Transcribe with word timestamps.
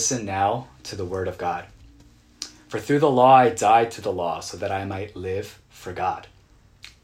Listen 0.00 0.24
now 0.24 0.66
to 0.82 0.96
the 0.96 1.04
word 1.04 1.28
of 1.28 1.36
God. 1.36 1.66
For 2.68 2.80
through 2.80 3.00
the 3.00 3.10
law 3.10 3.34
I 3.34 3.50
died 3.50 3.90
to 3.90 4.00
the 4.00 4.10
law, 4.10 4.40
so 4.40 4.56
that 4.56 4.72
I 4.72 4.86
might 4.86 5.14
live 5.14 5.60
for 5.68 5.92
God. 5.92 6.26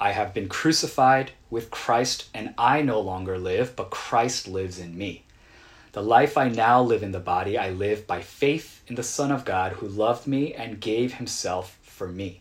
I 0.00 0.12
have 0.12 0.32
been 0.32 0.48
crucified 0.48 1.32
with 1.50 1.70
Christ, 1.70 2.30
and 2.32 2.54
I 2.56 2.80
no 2.80 2.98
longer 3.00 3.36
live, 3.36 3.76
but 3.76 3.90
Christ 3.90 4.48
lives 4.48 4.78
in 4.78 4.96
me. 4.96 5.24
The 5.92 6.02
life 6.02 6.38
I 6.38 6.48
now 6.48 6.80
live 6.80 7.02
in 7.02 7.12
the 7.12 7.20
body, 7.20 7.58
I 7.58 7.68
live 7.68 8.06
by 8.06 8.22
faith 8.22 8.80
in 8.86 8.94
the 8.94 9.02
Son 9.02 9.30
of 9.30 9.44
God 9.44 9.72
who 9.72 9.88
loved 9.88 10.26
me 10.26 10.54
and 10.54 10.80
gave 10.80 11.12
himself 11.12 11.78
for 11.82 12.08
me. 12.08 12.40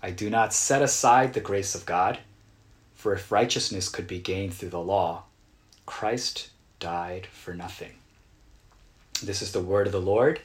I 0.00 0.12
do 0.12 0.30
not 0.30 0.54
set 0.54 0.82
aside 0.82 1.34
the 1.34 1.40
grace 1.40 1.74
of 1.74 1.84
God, 1.84 2.20
for 2.94 3.12
if 3.12 3.32
righteousness 3.32 3.88
could 3.88 4.06
be 4.06 4.20
gained 4.20 4.54
through 4.54 4.68
the 4.68 4.78
law, 4.78 5.24
Christ 5.84 6.50
died 6.78 7.26
for 7.26 7.54
nothing. 7.54 7.94
This 9.22 9.40
is 9.40 9.52
the 9.52 9.60
word 9.60 9.86
of 9.86 9.92
the 9.92 10.00
Lord. 10.00 10.40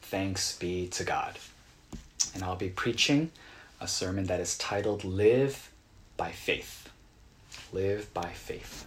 Thanks 0.00 0.56
be 0.56 0.86
to 0.88 1.04
God. 1.04 1.38
And 2.32 2.42
I'll 2.42 2.56
be 2.56 2.70
preaching 2.70 3.30
a 3.82 3.86
sermon 3.86 4.24
that 4.24 4.40
is 4.40 4.56
titled 4.56 5.04
Live 5.04 5.70
by 6.16 6.30
Faith. 6.32 6.88
Live 7.70 8.12
by 8.14 8.30
Faith. 8.30 8.86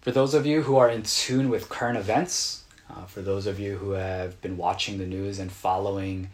For 0.00 0.12
those 0.12 0.34
of 0.34 0.46
you 0.46 0.62
who 0.62 0.76
are 0.76 0.88
in 0.88 1.02
tune 1.02 1.48
with 1.48 1.68
current 1.68 1.98
events, 1.98 2.62
uh, 2.88 3.06
for 3.06 3.22
those 3.22 3.48
of 3.48 3.58
you 3.58 3.76
who 3.76 3.90
have 3.90 4.40
been 4.40 4.56
watching 4.56 4.98
the 4.98 5.06
news 5.06 5.40
and 5.40 5.50
following 5.50 6.30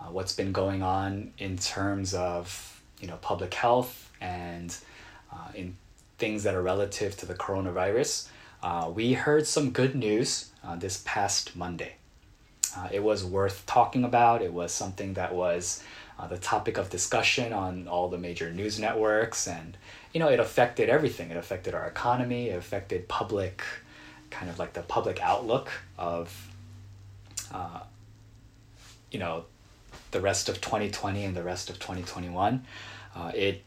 uh, 0.00 0.04
what's 0.04 0.32
been 0.32 0.52
going 0.52 0.80
on 0.80 1.32
in 1.38 1.58
terms 1.58 2.14
of 2.14 2.80
you 3.00 3.08
know 3.08 3.16
public 3.20 3.52
health 3.52 4.12
and 4.20 4.76
uh, 5.32 5.48
in 5.56 5.76
things 6.18 6.42
that 6.42 6.54
are 6.54 6.62
relative 6.62 7.16
to 7.16 7.26
the 7.26 7.34
coronavirus, 7.34 8.28
uh, 8.62 8.90
we 8.92 9.12
heard 9.12 9.46
some 9.46 9.70
good 9.70 9.94
news 9.94 10.50
uh, 10.64 10.76
this 10.76 11.02
past 11.06 11.56
Monday. 11.56 11.94
Uh, 12.76 12.88
it 12.92 13.02
was 13.02 13.24
worth 13.24 13.64
talking 13.66 14.04
about. 14.04 14.42
It 14.42 14.52
was 14.52 14.72
something 14.72 15.14
that 15.14 15.34
was 15.34 15.82
uh, 16.18 16.26
the 16.26 16.38
topic 16.38 16.76
of 16.76 16.90
discussion 16.90 17.52
on 17.52 17.88
all 17.88 18.08
the 18.08 18.18
major 18.18 18.52
news 18.52 18.78
networks, 18.78 19.46
and 19.46 19.76
you 20.12 20.20
know, 20.20 20.28
it 20.28 20.40
affected 20.40 20.88
everything. 20.88 21.30
It 21.30 21.36
affected 21.36 21.74
our 21.74 21.86
economy. 21.86 22.48
It 22.48 22.56
affected 22.56 23.08
public, 23.08 23.62
kind 24.30 24.50
of 24.50 24.58
like 24.58 24.72
the 24.72 24.82
public 24.82 25.20
outlook 25.22 25.70
of, 25.96 26.50
uh, 27.52 27.80
you 29.10 29.18
know, 29.18 29.44
the 30.10 30.20
rest 30.20 30.48
of 30.48 30.60
2020 30.60 31.24
and 31.24 31.36
the 31.36 31.42
rest 31.42 31.70
of 31.70 31.78
2021. 31.78 32.64
Uh, 33.14 33.32
it 33.34 33.62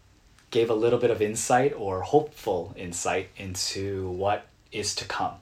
gave 0.51 0.69
a 0.69 0.75
little 0.75 0.99
bit 0.99 1.09
of 1.09 1.21
insight 1.21 1.73
or 1.75 2.01
hopeful 2.01 2.73
insight 2.77 3.29
into 3.37 4.09
what 4.09 4.45
is 4.71 4.93
to 4.95 5.05
come. 5.05 5.35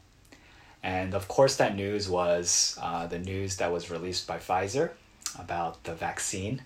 And 0.81 1.13
of 1.13 1.27
course, 1.27 1.57
that 1.57 1.75
news 1.75 2.07
was 2.07 2.77
uh, 2.81 3.07
the 3.07 3.19
news 3.19 3.57
that 3.57 3.71
was 3.71 3.91
released 3.91 4.27
by 4.27 4.37
Pfizer 4.37 4.91
about 5.37 5.83
the 5.83 5.93
vaccine 5.93 6.61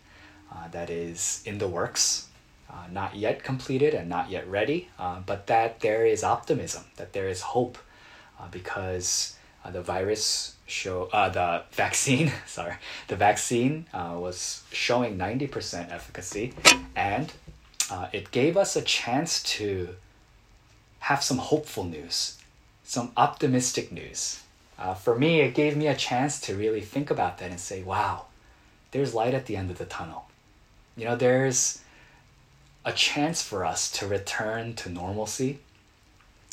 uh, 0.52 0.68
that 0.70 0.90
is 0.90 1.42
in 1.46 1.58
the 1.58 1.68
works, 1.68 2.28
uh, 2.70 2.86
not 2.92 3.16
yet 3.16 3.44
completed 3.44 3.94
and 3.94 4.08
not 4.08 4.30
yet 4.30 4.48
ready, 4.48 4.90
uh, 5.00 5.20
but 5.26 5.48
that 5.48 5.80
there 5.80 6.06
is 6.06 6.24
optimism, 6.24 6.84
that 6.98 7.14
there 7.14 7.28
is 7.28 7.42
hope, 7.42 7.78
uh, 8.40 8.48
because 8.52 9.36
uh, 9.66 9.72
the 9.72 9.82
virus 9.82 10.56
show 10.68 11.10
the 11.12 11.64
vaccine, 11.72 12.32
sorry, 12.46 12.76
the 13.08 13.16
vaccine 13.16 13.86
was 13.94 14.64
showing 14.72 15.18
ninety 15.18 15.48
percent 15.48 15.92
efficacy, 15.92 16.54
and 16.96 17.32
uh, 17.92 18.08
it 18.12 18.32
gave 18.32 18.58
us 18.58 18.76
a 18.76 18.82
chance 18.82 19.42
to 19.44 19.96
have 21.00 21.24
some 21.24 21.38
hopeful 21.38 21.84
news, 21.84 22.38
some 22.84 23.12
optimistic 23.18 23.92
news. 23.92 24.42
Uh, 24.80 24.94
for 24.94 25.16
me, 25.18 25.42
it 25.42 25.54
gave 25.54 25.78
me 25.78 25.88
a 25.88 25.96
chance 25.96 26.40
to 26.42 26.56
really 26.56 26.82
think 26.82 27.12
about 27.12 27.38
that 27.38 27.52
and 27.52 27.60
say, 27.60 27.84
wow, 27.84 28.26
there's 28.92 29.14
light 29.14 29.34
at 29.34 29.46
the 29.46 29.56
end 29.56 29.70
of 29.70 29.78
the 29.78 29.86
tunnel. 29.86 30.26
You 30.96 31.06
know, 31.06 31.16
there's 31.16 31.82
a 32.86 32.94
chance 32.94 33.42
for 33.42 33.66
us 33.66 33.92
to 33.92 34.08
return 34.08 34.74
to 34.76 34.90
normalcy. 34.90 35.60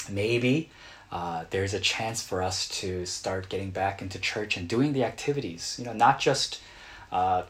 Maybe 0.08 0.70
uh, 1.12 1.44
there's 1.50 1.74
a 1.74 1.80
chance 1.80 2.22
for 2.22 2.42
us 2.42 2.68
to 2.80 3.04
start 3.04 3.48
getting 3.48 3.70
back 3.70 4.00
into 4.00 4.18
church 4.18 4.56
and 4.56 4.68
doing 4.68 4.92
the 4.92 5.04
activities, 5.04 5.76
you 5.78 5.84
know, 5.84 5.92
not 5.92 6.20
just 6.20 6.60
uh, 7.10 7.42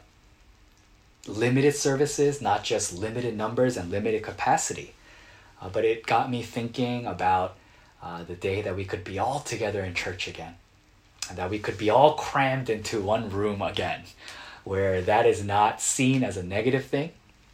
limited 1.27 1.75
services, 1.75 2.41
not 2.41 2.63
just 2.63 2.93
limited 2.93 3.37
numbers 3.37 3.77
and 3.77 3.91
limited 3.91 4.23
capacity. 4.23 4.93
Uh, 5.61 5.69
but 5.69 5.85
it 5.85 6.05
got 6.05 6.31
me 6.31 6.41
thinking 6.41 7.05
about 7.05 7.55
uh, 8.01 8.23
the 8.23 8.35
day 8.35 8.61
that 8.61 8.75
we 8.75 8.85
could 8.85 9.03
be 9.03 9.19
all 9.19 9.39
together 9.39 9.83
in 9.83 9.93
church 9.93 10.27
again, 10.27 10.55
and 11.29 11.37
that 11.37 11.49
we 11.49 11.59
could 11.59 11.77
be 11.77 11.89
all 11.89 12.15
crammed 12.15 12.69
into 12.69 12.99
one 12.99 13.29
room 13.29 13.61
again, 13.61 14.01
where 14.63 15.01
that 15.01 15.25
is 15.25 15.43
not 15.43 15.79
seen 15.79 16.23
as 16.23 16.35
a 16.35 16.43
negative 16.43 16.85
thing, 16.85 17.11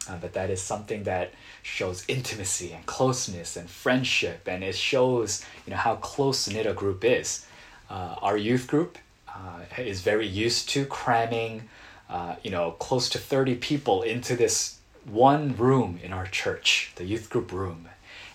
uh, 0.08 0.16
but 0.16 0.32
that 0.32 0.48
is 0.48 0.62
something 0.62 1.02
that 1.02 1.32
shows 1.62 2.02
intimacy 2.08 2.72
and 2.72 2.86
closeness 2.86 3.56
and 3.56 3.68
friendship, 3.68 4.48
and 4.48 4.64
it 4.64 4.74
shows 4.74 5.44
you 5.66 5.72
know 5.72 5.76
how 5.76 5.96
close 5.96 6.48
knit 6.48 6.64
a 6.64 6.72
group 6.72 7.04
is. 7.04 7.44
Uh, 7.90 8.16
our 8.22 8.38
youth 8.38 8.66
group 8.66 8.96
uh, 9.28 9.60
is 9.76 10.00
very 10.00 10.26
used 10.26 10.70
to 10.70 10.86
cramming 10.86 11.68
uh, 12.08 12.36
you 12.42 12.50
know, 12.50 12.72
close 12.72 13.08
to 13.10 13.18
30 13.18 13.56
people 13.56 14.02
into 14.02 14.36
this 14.36 14.78
one 15.04 15.56
room 15.56 16.00
in 16.02 16.12
our 16.12 16.26
church, 16.26 16.92
the 16.96 17.04
youth 17.04 17.30
group 17.30 17.52
room. 17.52 17.88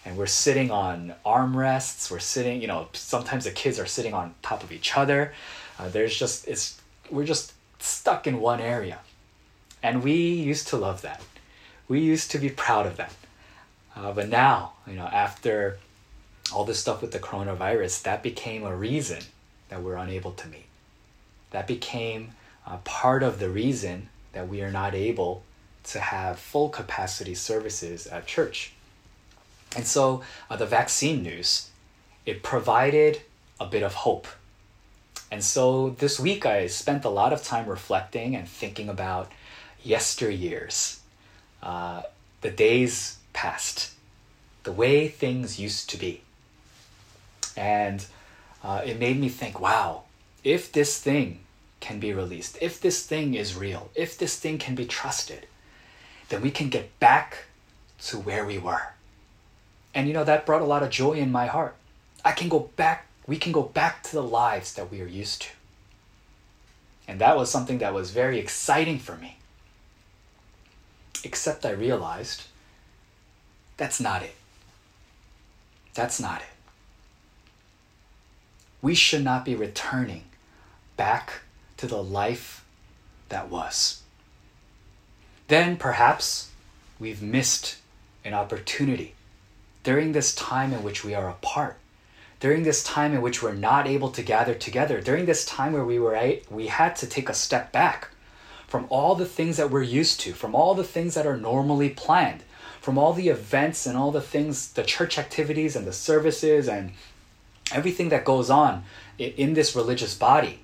And 0.06 0.18
we're 0.18 0.26
sitting 0.26 0.70
on 0.70 1.16
armrests. 1.26 2.12
We're 2.12 2.20
sitting, 2.20 2.62
you 2.62 2.68
know, 2.68 2.90
sometimes 2.94 3.46
the 3.46 3.52
kids 3.52 3.80
are 3.80 3.86
sitting 3.86 4.14
on 4.14 4.36
top 4.42 4.64
of 4.64 4.72
each 4.72 4.98
other. 4.98 5.34
Uh, 5.80 5.90
there's 5.90 6.18
just, 6.18 6.48
it's, 6.48 6.82
we're 7.10 7.26
just 7.26 7.54
stuck 7.80 8.28
in 8.28 8.40
one 8.40 8.60
area. 8.60 9.00
And 9.82 10.04
we 10.04 10.14
used 10.14 10.68
to 10.70 10.78
love 10.78 11.02
that. 11.02 11.22
We 11.88 12.00
used 12.00 12.32
to 12.32 12.38
be 12.38 12.50
proud 12.50 12.86
of 12.86 12.98
that. 12.98 13.14
Uh, 13.96 14.12
but 14.12 14.30
now, 14.30 14.74
you 14.88 14.94
know, 14.94 15.06
after 15.06 15.78
all 16.54 16.66
this 16.66 16.80
stuff 16.80 17.02
with 17.02 17.12
the 17.12 17.20
coronavirus, 17.20 18.04
that 18.04 18.24
became 18.24 18.64
a 18.64 18.76
reason 18.76 19.24
that 19.70 19.82
we're 19.82 19.96
unable 19.96 20.32
to 20.32 20.48
meet. 20.48 20.66
That 21.52 21.68
became 21.68 22.32
uh, 22.66 22.78
part 22.84 23.24
of 23.24 23.40
the 23.40 23.50
reason 23.50 24.10
that 24.34 24.48
we 24.48 24.62
are 24.62 24.72
not 24.72 24.94
able 24.96 25.44
to 25.84 26.00
have 26.00 26.40
full 26.40 26.70
capacity 26.70 27.36
services 27.36 28.08
at 28.08 28.26
church. 28.26 28.74
And 29.76 29.86
so 29.86 30.24
uh, 30.50 30.56
the 30.56 30.66
vaccine 30.66 31.24
news, 31.24 31.70
it 32.26 32.44
provided 32.44 33.22
a 33.60 33.66
bit 33.66 33.84
of 33.84 33.94
hope. 33.94 34.28
And 35.32 35.44
so 35.44 35.90
this 35.90 36.20
week 36.20 36.46
I 36.46 36.68
spent 36.68 37.06
a 37.06 37.10
lot 37.10 37.34
of 37.34 37.44
time 37.44 37.68
reflecting 37.68 38.36
and 38.36 38.48
thinking 38.48 38.88
about 38.88 39.32
yesteryears, 39.84 41.00
uh, 41.62 42.04
the 42.42 42.52
days 42.52 43.18
past, 43.34 43.92
the 44.64 44.72
way 44.72 45.08
things 45.08 45.60
used 45.60 45.90
to 45.90 45.98
be. 45.98 46.22
And 47.58 48.06
uh, 48.64 48.82
it 48.86 49.00
made 49.00 49.20
me 49.20 49.28
think, 49.28 49.60
wow, 49.60 50.04
if 50.44 50.72
this 50.72 51.00
thing 51.00 51.40
can 51.84 52.00
be 52.00 52.14
released, 52.14 52.58
if 52.62 52.80
this 52.80 53.06
thing 53.06 53.34
is 53.34 53.58
real, 53.58 53.90
if 53.94 54.18
this 54.18 54.40
thing 54.40 54.58
can 54.58 54.74
be 54.74 54.86
trusted, 54.86 55.46
then 56.30 56.42
we 56.42 56.50
can 56.50 56.70
get 56.70 56.98
back 57.02 57.48
to 58.00 58.18
where 58.18 58.46
we 58.46 58.58
were. 58.58 58.94
And 59.94 60.08
you 60.08 60.14
know, 60.14 60.24
that 60.24 60.46
brought 60.46 60.62
a 60.62 60.72
lot 60.74 60.82
of 60.82 60.90
joy 60.90 61.12
in 61.12 61.30
my 61.30 61.46
heart. 61.46 61.76
I 62.24 62.32
can 62.32 62.48
go 62.48 62.72
back, 62.78 63.08
we 63.28 63.36
can 63.36 63.52
go 63.52 63.64
back 63.64 64.02
to 64.04 64.14
the 64.14 64.24
lives 64.24 64.74
that 64.76 64.90
we 64.90 65.02
are 65.02 65.06
used 65.06 65.42
to. 65.42 65.50
And 67.06 67.20
that 67.20 67.36
was 67.36 67.52
something 67.52 67.80
that 67.80 67.94
was 67.94 68.12
very 68.12 68.40
exciting 68.40 68.98
for 68.98 69.18
me. 69.18 69.40
Except 71.26 71.66
I 71.66 71.72
realized 71.72 72.44
that's 73.76 74.00
not 74.00 74.24
it. 74.24 74.36
That's 75.94 76.22
not 76.22 76.40
it. 76.40 76.56
We 78.82 78.96
should 78.96 79.26
not 79.26 79.44
be 79.44 79.54
returning 79.54 80.24
back 80.96 81.42
to 81.78 81.88
the 81.88 82.04
life 82.04 82.64
that 83.30 83.50
was. 83.50 84.02
Then 85.48 85.78
perhaps 85.78 86.52
we've 87.00 87.22
missed 87.22 87.78
an 88.24 88.34
opportunity 88.34 89.16
during 89.84 90.14
this 90.14 90.34
time 90.34 90.72
in 90.74 90.84
which 90.84 91.04
we 91.04 91.14
are 91.14 91.30
apart, 91.30 91.78
during 92.40 92.64
this 92.64 92.84
time 92.84 93.14
in 93.14 93.22
which 93.22 93.44
we're 93.44 93.54
not 93.54 93.86
able 93.86 94.10
to 94.12 94.22
gather 94.22 94.54
together, 94.54 95.02
during 95.02 95.26
this 95.26 95.46
time 95.46 95.74
where 95.74 95.86
we 95.86 96.00
were 96.00 96.38
we 96.50 96.68
had 96.68 96.96
to 96.96 97.08
take 97.08 97.30
a 97.30 97.34
step 97.34 97.72
back 97.72 98.10
from 98.68 98.88
all 98.90 99.16
the 99.16 99.26
things 99.26 99.58
that 99.58 99.70
we're 99.70 99.84
used 99.84 100.20
to, 100.22 100.34
from 100.34 100.56
all 100.56 100.74
the 100.74 100.84
things 100.84 101.14
that 101.14 101.28
are 101.28 101.38
normally 101.38 101.90
planned, 101.90 102.44
from 102.82 102.98
all 102.98 103.14
the 103.14 103.30
events 103.30 103.86
and 103.86 103.98
all 103.98 104.12
the 104.12 104.22
things, 104.22 104.72
the 104.74 104.84
church 104.84 105.20
activities 105.20 105.76
and 105.76 105.86
the 105.86 105.94
services 105.94 106.68
and 106.68 106.92
everything 107.72 108.10
that 108.10 108.26
goes 108.26 108.50
on 108.50 108.84
in 109.18 109.54
this 109.54 109.76
religious 109.76 110.16
body 110.16 110.63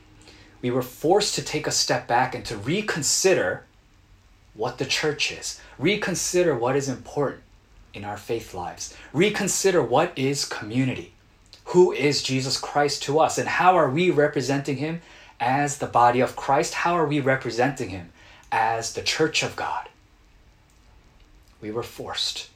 we 0.61 0.71
were 0.71 0.81
forced 0.81 1.35
to 1.35 1.41
take 1.41 1.67
a 1.67 1.71
step 1.71 2.07
back 2.07 2.35
and 2.35 2.45
to 2.45 2.57
reconsider 2.57 3.65
what 4.53 4.77
the 4.77 4.85
church 4.85 5.31
is, 5.31 5.61
reconsider 5.77 6.55
what 6.55 6.75
is 6.75 6.89
important, 6.89 7.43
in 7.93 8.05
our 8.05 8.17
faith 8.17 8.53
lives. 8.53 8.95
Reconsider 9.13 9.81
what 9.81 10.17
is 10.17 10.45
community. 10.45 11.13
Who 11.65 11.91
is 11.91 12.23
Jesus 12.23 12.57
Christ 12.59 13.03
to 13.03 13.19
us? 13.19 13.37
And 13.37 13.47
how 13.47 13.75
are 13.75 13.89
we 13.89 14.09
representing 14.09 14.77
him 14.77 15.01
as 15.39 15.77
the 15.77 15.87
body 15.87 16.19
of 16.19 16.35
Christ? 16.35 16.73
How 16.73 16.93
are 16.97 17.05
we 17.05 17.19
representing 17.19 17.89
him 17.89 18.11
as 18.51 18.93
the 18.93 19.01
church 19.01 19.43
of 19.43 19.55
God? 19.55 19.89
We 21.61 21.71
were 21.71 21.83
forced 21.83 22.49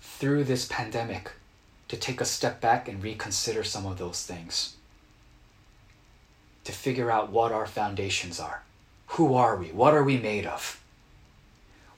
through 0.00 0.44
this 0.44 0.66
pandemic 0.66 1.32
to 1.88 1.96
take 1.96 2.20
a 2.20 2.24
step 2.24 2.60
back 2.60 2.88
and 2.88 3.02
reconsider 3.02 3.64
some 3.64 3.86
of 3.86 3.98
those 3.98 4.24
things. 4.24 4.76
To 6.66 6.72
figure 6.72 7.12
out 7.12 7.30
what 7.30 7.52
our 7.52 7.64
foundations 7.64 8.40
are. 8.40 8.64
Who 9.10 9.34
are 9.34 9.54
we? 9.54 9.68
What 9.68 9.94
are 9.94 10.02
we 10.02 10.16
made 10.16 10.46
of? 10.46 10.82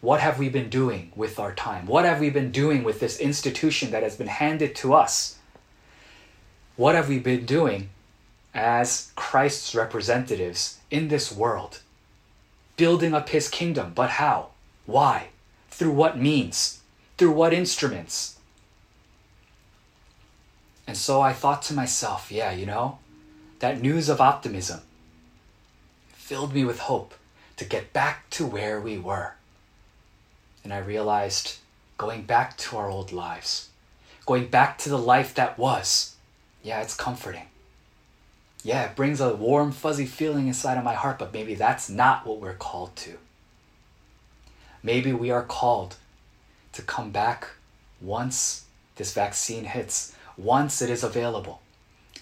What 0.02 0.20
have 0.20 0.38
we 0.38 0.50
been 0.50 0.68
doing 0.68 1.10
with 1.16 1.38
our 1.38 1.54
time? 1.54 1.86
What 1.86 2.04
have 2.04 2.20
we 2.20 2.28
been 2.28 2.52
doing 2.52 2.84
with 2.84 3.00
this 3.00 3.18
institution 3.18 3.92
that 3.92 4.02
has 4.02 4.16
been 4.16 4.26
handed 4.28 4.76
to 4.76 4.92
us? 4.92 5.38
What 6.76 6.94
have 6.94 7.08
we 7.08 7.18
been 7.18 7.46
doing 7.46 7.88
as 8.52 9.10
Christ's 9.16 9.74
representatives 9.74 10.80
in 10.90 11.08
this 11.08 11.32
world? 11.32 11.80
Building 12.76 13.14
up 13.14 13.30
his 13.30 13.48
kingdom, 13.48 13.92
but 13.94 14.10
how? 14.10 14.50
Why? 14.84 15.28
Through 15.70 15.92
what 15.92 16.18
means? 16.18 16.82
Through 17.16 17.32
what 17.32 17.54
instruments? 17.54 18.38
And 20.86 20.94
so 20.94 21.22
I 21.22 21.32
thought 21.32 21.62
to 21.62 21.74
myself, 21.74 22.30
yeah, 22.30 22.52
you 22.52 22.66
know, 22.66 22.98
that 23.60 23.80
news 23.80 24.08
of 24.08 24.20
optimism 24.20 24.80
filled 26.12 26.54
me 26.54 26.64
with 26.64 26.80
hope 26.80 27.14
to 27.56 27.64
get 27.64 27.92
back 27.92 28.28
to 28.30 28.46
where 28.46 28.80
we 28.80 28.98
were. 28.98 29.32
And 30.62 30.72
I 30.72 30.78
realized 30.78 31.56
going 31.96 32.22
back 32.22 32.56
to 32.58 32.76
our 32.76 32.88
old 32.88 33.12
lives, 33.12 33.70
going 34.26 34.46
back 34.46 34.78
to 34.78 34.88
the 34.88 34.98
life 34.98 35.34
that 35.34 35.58
was, 35.58 36.14
yeah, 36.62 36.80
it's 36.82 36.94
comforting. 36.94 37.46
Yeah, 38.62 38.84
it 38.84 38.96
brings 38.96 39.20
a 39.20 39.34
warm, 39.34 39.72
fuzzy 39.72 40.06
feeling 40.06 40.48
inside 40.48 40.78
of 40.78 40.84
my 40.84 40.94
heart, 40.94 41.18
but 41.18 41.32
maybe 41.32 41.54
that's 41.54 41.88
not 41.88 42.26
what 42.26 42.40
we're 42.40 42.54
called 42.54 42.94
to. 42.96 43.18
Maybe 44.82 45.12
we 45.12 45.30
are 45.30 45.42
called 45.42 45.96
to 46.72 46.82
come 46.82 47.10
back 47.10 47.48
once 48.00 48.64
this 48.96 49.14
vaccine 49.14 49.64
hits, 49.64 50.14
once 50.36 50.82
it 50.82 50.90
is 50.90 51.02
available. 51.02 51.60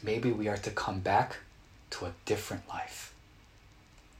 Maybe 0.02 0.30
we 0.30 0.48
are 0.48 0.56
to 0.58 0.70
come 0.70 1.00
back 1.00 1.36
to 1.90 2.06
a 2.06 2.12
different 2.24 2.68
life. 2.68 3.14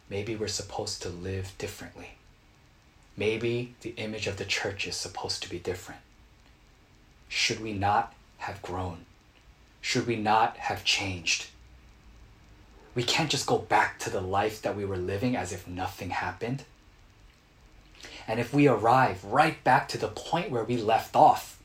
Maybe 0.08 0.36
we're 0.36 0.48
supposed 0.48 1.02
to 1.02 1.08
live 1.08 1.52
differently. 1.58 2.12
Maybe 3.16 3.74
the 3.80 3.94
image 3.96 4.26
of 4.26 4.36
the 4.36 4.44
church 4.44 4.86
is 4.86 4.96
supposed 4.96 5.42
to 5.42 5.50
be 5.50 5.58
different. 5.58 6.00
Should 7.28 7.60
we 7.60 7.72
not 7.72 8.14
have 8.38 8.62
grown? 8.62 9.06
Should 9.80 10.06
we 10.06 10.16
not 10.16 10.56
have 10.58 10.84
changed? 10.84 11.46
We 12.94 13.02
can't 13.02 13.30
just 13.30 13.46
go 13.46 13.58
back 13.58 13.98
to 14.00 14.10
the 14.10 14.20
life 14.20 14.62
that 14.62 14.76
we 14.76 14.84
were 14.84 14.96
living 14.96 15.36
as 15.36 15.52
if 15.52 15.66
nothing 15.66 16.10
happened. 16.10 16.64
And 18.28 18.40
if 18.40 18.52
we 18.52 18.68
arrive 18.68 19.24
right 19.24 19.62
back 19.62 19.88
to 19.88 19.98
the 19.98 20.08
point 20.08 20.50
where 20.50 20.64
we 20.64 20.76
left 20.76 21.14
off, 21.14 21.60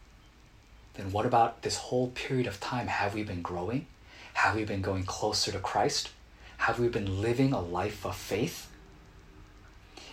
then 0.95 1.11
what 1.11 1.25
about 1.25 1.61
this 1.61 1.77
whole 1.77 2.09
period 2.09 2.47
of 2.47 2.59
time? 2.59 2.87
Have 2.87 3.13
we 3.13 3.23
been 3.23 3.41
growing? 3.41 3.87
Have 4.33 4.55
we 4.55 4.63
been 4.63 4.81
going 4.81 5.03
closer 5.03 5.51
to 5.51 5.59
Christ? 5.59 6.11
Have 6.57 6.79
we 6.79 6.87
been 6.87 7.21
living 7.21 7.53
a 7.53 7.61
life 7.61 8.05
of 8.05 8.15
faith? 8.15 8.69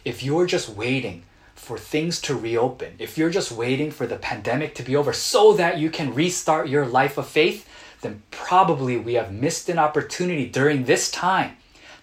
If 0.05 0.23
you're 0.23 0.47
just 0.47 0.69
waiting 0.69 1.25
for 1.55 1.77
things 1.77 2.21
to 2.23 2.35
reopen, 2.35 2.95
if 2.99 3.19
you're 3.19 3.31
just 3.31 3.53
waiting 3.53 3.91
for 3.91 4.07
the 4.07 4.17
pandemic 4.17 4.75
to 4.77 4.83
be 4.83 4.97
over 4.97 5.13
so 5.13 5.53
that 5.55 5.79
you 5.79 5.91
can 5.91 6.15
restart 6.15 6.69
your 6.69 6.87
life 6.87 7.19
of 7.19 7.27
faith, 7.27 7.69
then 8.01 8.23
probably 8.31 8.97
we 8.97 9.15
have 9.15 9.33
missed 9.33 9.69
an 9.69 9.79
opportunity 9.79 10.47
during 10.47 10.85
this 10.85 11.11
time 11.11 11.57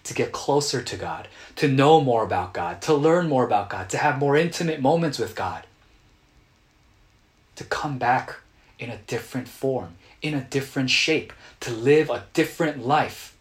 to 0.04 0.14
get 0.14 0.30
closer 0.30 0.82
to 0.82 0.96
God, 0.96 1.26
to 1.56 1.66
know 1.66 2.00
more 2.00 2.22
about 2.22 2.52
God, 2.52 2.80
to 2.82 2.94
learn 2.94 3.28
more 3.28 3.44
about 3.44 3.70
God, 3.70 3.88
to 3.90 3.98
have 3.98 4.18
more 4.18 4.36
intimate 4.36 4.80
moments 4.80 5.18
with 5.18 5.34
God, 5.34 5.66
to 7.56 7.64
come 7.64 7.98
back 7.98 8.36
in 8.78 8.90
a 8.90 8.98
different 8.98 9.48
form, 9.48 9.96
in 10.22 10.34
a 10.34 10.42
different 10.42 10.90
shape, 10.90 11.32
to 11.66 11.72
live 11.72 12.10
a 12.10 12.24
different 12.32 12.86
life, 12.86 13.36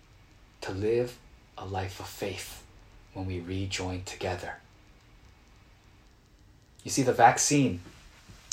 to 0.59 0.71
live 0.71 1.15
a 1.59 1.63
life 1.63 1.99
of 1.99 2.07
faith 2.07 2.63
when 3.13 3.27
we 3.27 3.39
rejoin 3.39 4.01
together. 4.01 4.55
You 6.83 6.89
see, 6.89 7.03
the 7.03 7.13
vaccine, 7.13 7.81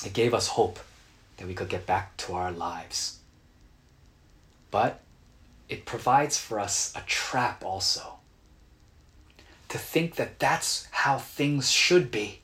it 0.04 0.12
gave 0.12 0.34
us 0.34 0.48
hope 0.48 0.78
that 1.38 1.46
we 1.46 1.54
could 1.54 1.70
get 1.70 1.86
back 1.86 2.14
to 2.18 2.34
our 2.34 2.52
lives. 2.52 3.20
But 4.70 5.00
it 5.70 5.86
provides 5.86 6.36
for 6.36 6.60
us 6.60 6.92
a 6.94 7.00
trap 7.06 7.64
also 7.64 8.16
to 9.70 9.78
think 9.78 10.16
that 10.16 10.38
that's 10.38 10.86
how 10.90 11.16
things 11.16 11.70
should 11.70 12.10
be. 12.10 12.40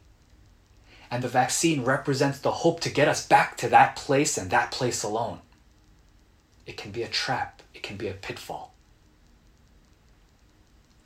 And 1.10 1.22
the 1.22 1.28
vaccine 1.28 1.84
represents 1.84 2.38
the 2.38 2.52
hope 2.52 2.80
to 2.80 2.88
get 2.88 3.06
us 3.06 3.26
back 3.26 3.58
to 3.58 3.68
that 3.68 3.96
place 3.96 4.38
and 4.38 4.50
that 4.50 4.70
place 4.70 5.02
alone. 5.02 5.40
It 6.68 6.76
can 6.76 6.90
be 6.90 7.02
a 7.02 7.08
trap, 7.08 7.62
it 7.72 7.82
can 7.82 7.96
be 7.96 8.08
a 8.08 8.12
pitfall. 8.12 8.74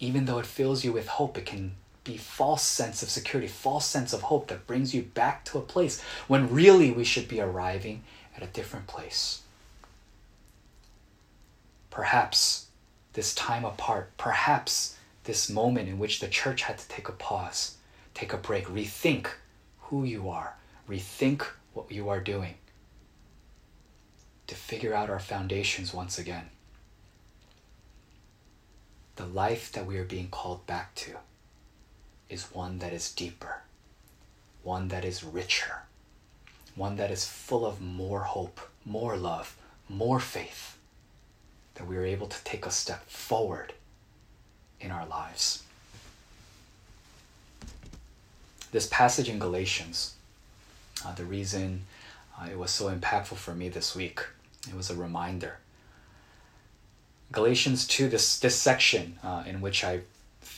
Even 0.00 0.24
though 0.24 0.40
it 0.40 0.44
fills 0.44 0.84
you 0.84 0.92
with 0.92 1.06
hope, 1.06 1.38
it 1.38 1.46
can 1.46 1.76
be 2.02 2.16
false 2.16 2.64
sense 2.64 3.00
of 3.00 3.08
security, 3.08 3.46
false 3.46 3.86
sense 3.86 4.12
of 4.12 4.22
hope 4.22 4.48
that 4.48 4.66
brings 4.66 4.92
you 4.92 5.02
back 5.02 5.44
to 5.44 5.58
a 5.58 5.62
place 5.62 6.02
when 6.26 6.52
really 6.52 6.90
we 6.90 7.04
should 7.04 7.28
be 7.28 7.40
arriving 7.40 8.02
at 8.36 8.42
a 8.42 8.48
different 8.48 8.88
place. 8.88 9.42
Perhaps 11.90 12.66
this 13.12 13.32
time 13.32 13.64
apart, 13.64 14.10
perhaps 14.18 14.96
this 15.22 15.48
moment 15.48 15.88
in 15.88 15.96
which 15.96 16.18
the 16.18 16.26
church 16.26 16.62
had 16.62 16.78
to 16.78 16.88
take 16.88 17.08
a 17.08 17.12
pause, 17.12 17.76
take 18.14 18.32
a 18.32 18.36
break, 18.36 18.66
rethink 18.66 19.28
who 19.82 20.02
you 20.02 20.28
are, 20.28 20.56
rethink 20.88 21.46
what 21.72 21.92
you 21.92 22.08
are 22.08 22.20
doing, 22.20 22.54
to 24.46 24.54
figure 24.54 24.94
out 24.94 25.10
our 25.10 25.18
foundations 25.18 25.94
once 25.94 26.18
again. 26.18 26.50
The 29.16 29.26
life 29.26 29.70
that 29.72 29.86
we 29.86 29.98
are 29.98 30.04
being 30.04 30.28
called 30.28 30.66
back 30.66 30.94
to 30.96 31.18
is 32.28 32.44
one 32.52 32.78
that 32.78 32.92
is 32.92 33.12
deeper, 33.12 33.62
one 34.62 34.88
that 34.88 35.04
is 35.04 35.22
richer, 35.22 35.82
one 36.74 36.96
that 36.96 37.10
is 37.10 37.26
full 37.26 37.66
of 37.66 37.80
more 37.80 38.20
hope, 38.20 38.60
more 38.84 39.16
love, 39.16 39.56
more 39.88 40.18
faith, 40.18 40.76
that 41.74 41.86
we 41.86 41.96
are 41.96 42.04
able 42.04 42.26
to 42.26 42.44
take 42.44 42.64
a 42.64 42.70
step 42.70 43.08
forward 43.08 43.74
in 44.80 44.90
our 44.90 45.06
lives. 45.06 45.62
This 48.72 48.86
passage 48.86 49.28
in 49.28 49.38
Galatians, 49.38 50.14
uh, 51.04 51.12
the 51.12 51.24
reason 51.24 51.82
uh, 52.38 52.46
it 52.50 52.58
was 52.58 52.70
so 52.70 52.94
impactful 52.94 53.36
for 53.36 53.54
me 53.54 53.68
this 53.68 53.94
week, 53.94 54.20
it 54.68 54.74
was 54.74 54.90
a 54.90 54.94
reminder. 54.94 55.58
Galatians 57.30 57.86
2, 57.86 58.08
this, 58.08 58.38
this 58.40 58.60
section 58.60 59.18
uh, 59.22 59.42
in 59.46 59.60
which 59.60 59.84
I 59.84 60.02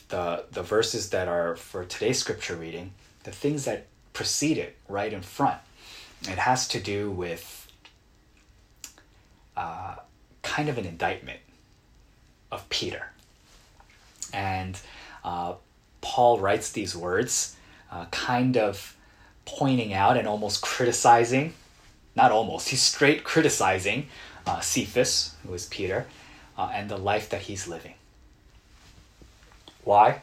the 0.08 0.44
the 0.52 0.62
verses 0.62 1.10
that 1.10 1.28
are 1.28 1.56
for 1.56 1.84
today's 1.84 2.18
scripture 2.18 2.56
reading, 2.56 2.92
the 3.24 3.30
things 3.30 3.64
that 3.64 3.86
precede 4.12 4.58
it 4.58 4.76
right 4.88 5.12
in 5.12 5.22
front. 5.22 5.60
It 6.22 6.38
has 6.38 6.68
to 6.68 6.80
do 6.80 7.10
with 7.10 7.66
uh, 9.56 9.96
kind 10.42 10.68
of 10.68 10.78
an 10.78 10.84
indictment 10.84 11.40
of 12.50 12.68
Peter. 12.68 13.10
And 14.32 14.78
uh, 15.24 15.54
Paul 16.00 16.38
writes 16.38 16.72
these 16.72 16.96
words, 16.96 17.56
uh, 17.90 18.06
kind 18.06 18.56
of 18.56 18.96
pointing 19.44 19.92
out 19.92 20.16
and 20.16 20.26
almost 20.26 20.62
criticizing, 20.62 21.52
not 22.16 22.30
almost, 22.30 22.68
he's 22.68 22.82
straight 22.82 23.24
criticizing 23.24 24.08
uh, 24.46 24.60
Cephas, 24.60 25.34
who 25.46 25.54
is 25.54 25.66
Peter, 25.66 26.06
uh, 26.56 26.70
and 26.72 26.88
the 26.88 26.96
life 26.96 27.28
that 27.30 27.42
he's 27.42 27.66
living. 27.66 27.94
Why? 29.82 30.22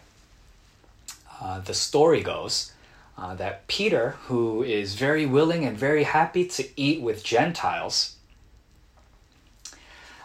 Uh, 1.41 1.59
the 1.59 1.73
story 1.73 2.21
goes 2.21 2.71
uh, 3.17 3.35
that 3.35 3.67
Peter, 3.67 4.11
who 4.25 4.63
is 4.63 4.95
very 4.95 5.25
willing 5.25 5.65
and 5.65 5.77
very 5.77 6.03
happy 6.03 6.45
to 6.45 6.67
eat 6.75 7.01
with 7.01 7.23
Gentiles, 7.23 8.15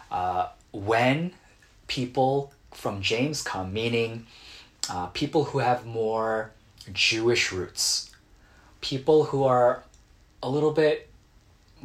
uh, 0.09 0.47
when 0.71 1.31
people 1.87 2.53
from 2.71 3.01
James 3.01 3.41
come, 3.41 3.73
meaning 3.73 4.25
uh, 4.89 5.07
people 5.07 5.45
who 5.45 5.59
have 5.59 5.85
more 5.85 6.51
Jewish 6.93 7.51
roots, 7.51 8.11
people 8.79 9.25
who 9.25 9.43
are 9.43 9.83
a 10.41 10.49
little 10.49 10.71
bit 10.71 11.06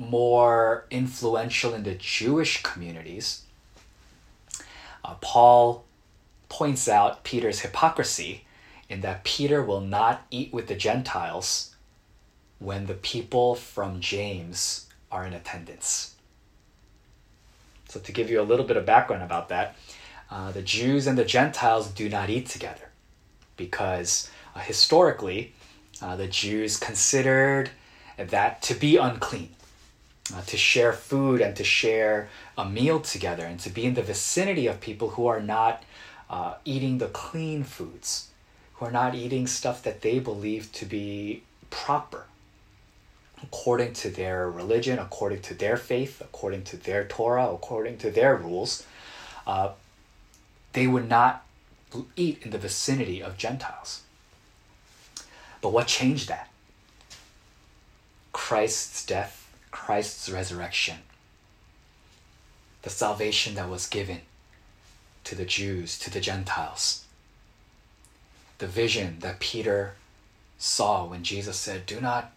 more 0.03 0.87
influential 0.91 1.75
in 1.75 1.83
the 1.83 1.95
Jewish 1.95 2.63
communities, 2.63 3.43
uh, 5.05 5.15
Paul 5.21 5.85
points 6.49 6.89
out 6.89 7.25
Peter's 7.25 7.61
hypocrisy 7.61 8.45
in 8.89 9.01
that 9.01 9.25
Peter 9.25 9.63
will 9.63 9.81
not 9.81 10.27
eat 10.31 10.53
with 10.53 10.67
the 10.69 10.75
Gentiles 10.75 11.75
when 12.59 12.87
the 12.87 12.95
people 12.95 13.55
from 13.55 14.01
James 14.01 14.87
are 15.11 15.27
in 15.27 15.33
attendance. 15.33 16.15
So, 17.89 18.01
to 18.01 18.13
give 18.13 18.31
you 18.31 18.41
a 18.41 18.43
little 18.43 18.65
bit 18.65 18.77
of 18.77 18.87
background 18.87 19.23
about 19.23 19.49
that, 19.49 19.77
uh, 20.31 20.53
the 20.53 20.63
Jews 20.63 21.07
and 21.07 21.19
the 21.19 21.25
Gentiles 21.25 21.89
do 21.89 22.09
not 22.09 22.31
eat 22.31 22.47
together 22.47 22.89
because 23.57 24.31
uh, 24.55 24.61
historically, 24.61 25.53
uh, 26.01 26.17
the 26.17 26.27
Jews 26.27 26.79
considered 26.79 27.71
that 28.17 28.63
to 28.63 28.75
be 28.75 28.97
unclean, 28.97 29.51
uh, 30.35 30.43
to 30.43 30.57
share 30.57 30.93
food 30.93 31.41
and 31.41 31.55
to 31.57 31.65
share 31.65 32.29
a 32.57 32.65
meal 32.65 33.01
together, 33.01 33.45
and 33.45 33.61
to 33.61 33.71
be 33.71 33.85
in 33.85 33.95
the 33.95 34.03
vicinity 34.03 34.67
of 34.67 34.81
people 34.81 35.11
who 35.11 35.27
are 35.27 35.41
not 35.41 35.83
uh, 36.31 36.55
eating 36.65 36.99
the 36.99 37.09
clean 37.09 37.65
foods, 37.65 38.29
who 38.75 38.87
are 38.87 38.91
not 38.93 39.15
eating 39.15 39.47
stuff 39.47 39.83
that 39.83 40.01
they 40.01 40.19
believe 40.19 40.73
to 40.73 40.87
be 40.87 41.43
proper 41.71 42.27
according 43.43 43.93
to 43.93 44.11
their 44.11 44.49
religion, 44.49 44.99
according 44.99 45.41
to 45.43 45.55
their 45.55 45.77
faith, 45.77 46.21
according 46.21 46.63
to 46.63 46.77
their 46.77 47.05
Torah, 47.05 47.51
according 47.53 47.99
to 47.99 48.11
their 48.11 48.37
rules, 48.37 48.87
uh, 49.47 49.71
they 50.73 50.87
would 50.87 51.09
not 51.09 51.45
eat 52.17 52.39
in 52.43 52.51
the 52.51 52.59
vicinity 52.59 53.23
of 53.23 53.37
Gentiles. 53.37 54.03
But 55.61 55.73
what 55.73 55.87
changed 55.87 56.29
that? 56.29 56.51
Christ's 58.33 59.05
death, 59.05 59.42
Christ's 59.73 60.31
resurrection, 60.31 60.99
the 62.83 62.91
salvation 62.91 63.57
that 63.57 63.69
was 63.69 63.89
given 63.89 64.21
to 65.25 65.35
the 65.35 65.45
Jews, 65.45 65.99
to 65.99 66.11
the 66.11 66.21
Gentiles, 66.21 67.05
the 68.59 68.69
vision 68.69 69.17
that 69.21 69.41
Peter 69.41 69.95
saw 70.59 71.05
when 71.05 71.25
Jesus 71.25 71.57
said, 71.57 71.87
Do 71.87 72.01
not 72.01 72.31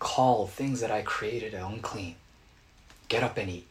call 0.00 0.48
things 0.48 0.80
that 0.80 0.90
I 0.90 1.02
created 1.02 1.54
unclean. 1.54 2.16
Get 3.08 3.22
up 3.22 3.38
and 3.38 3.48
eat. 3.48 3.66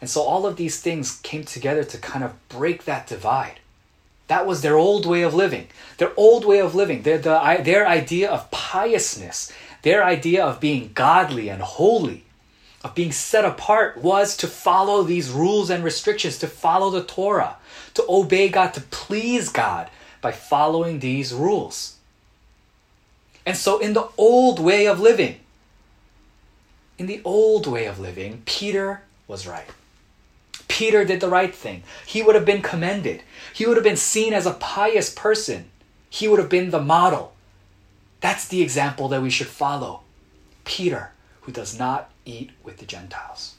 And 0.00 0.08
so 0.08 0.22
all 0.22 0.46
of 0.46 0.56
these 0.56 0.80
things 0.80 1.18
came 1.22 1.44
together 1.44 1.84
to 1.84 1.98
kind 1.98 2.24
of 2.24 2.48
break 2.48 2.84
that 2.84 3.06
divide. 3.06 3.60
That 4.28 4.46
was 4.46 4.62
their 4.62 4.76
old 4.76 5.06
way 5.06 5.22
of 5.22 5.34
living. 5.34 5.66
Their 5.98 6.12
old 6.16 6.44
way 6.44 6.60
of 6.60 6.74
living, 6.74 7.02
their, 7.02 7.18
the, 7.18 7.60
their 7.62 7.86
idea 7.86 8.30
of 8.30 8.50
piousness, 8.50 9.52
their 9.82 10.04
idea 10.04 10.44
of 10.44 10.60
being 10.60 10.90
godly 10.94 11.48
and 11.48 11.62
holy, 11.62 12.24
of 12.84 12.94
being 12.94 13.12
set 13.12 13.44
apart, 13.44 13.98
was 13.98 14.36
to 14.38 14.46
follow 14.46 15.02
these 15.02 15.30
rules 15.30 15.70
and 15.70 15.84
restrictions, 15.84 16.38
to 16.38 16.46
follow 16.46 16.90
the 16.90 17.04
Torah, 17.04 17.56
to 17.94 18.04
obey 18.08 18.48
God, 18.48 18.74
to 18.74 18.80
please 18.80 19.48
God 19.48 19.90
by 20.20 20.32
following 20.32 20.98
these 20.98 21.32
rules. 21.32 21.96
And 23.46 23.56
so, 23.56 23.78
in 23.78 23.94
the 23.94 24.08
old 24.18 24.60
way 24.60 24.86
of 24.86 25.00
living, 25.00 25.40
in 26.98 27.06
the 27.06 27.22
old 27.24 27.66
way 27.66 27.86
of 27.86 27.98
living, 27.98 28.42
Peter 28.44 29.02
was 29.26 29.46
right. 29.46 29.66
Peter 30.68 31.04
did 31.04 31.20
the 31.20 31.28
right 31.28 31.54
thing. 31.54 31.82
He 32.06 32.22
would 32.22 32.34
have 32.34 32.44
been 32.44 32.62
commended. 32.62 33.22
He 33.54 33.66
would 33.66 33.76
have 33.76 33.84
been 33.84 33.96
seen 33.96 34.32
as 34.32 34.46
a 34.46 34.52
pious 34.52 35.12
person. 35.12 35.70
He 36.10 36.28
would 36.28 36.38
have 36.38 36.48
been 36.48 36.70
the 36.70 36.80
model. 36.80 37.32
That's 38.20 38.46
the 38.48 38.62
example 38.62 39.08
that 39.08 39.22
we 39.22 39.30
should 39.30 39.46
follow. 39.46 40.00
Peter, 40.64 41.12
who 41.42 41.52
does 41.52 41.78
not 41.78 42.10
eat 42.24 42.50
with 42.62 42.78
the 42.78 42.86
Gentiles. 42.86 43.54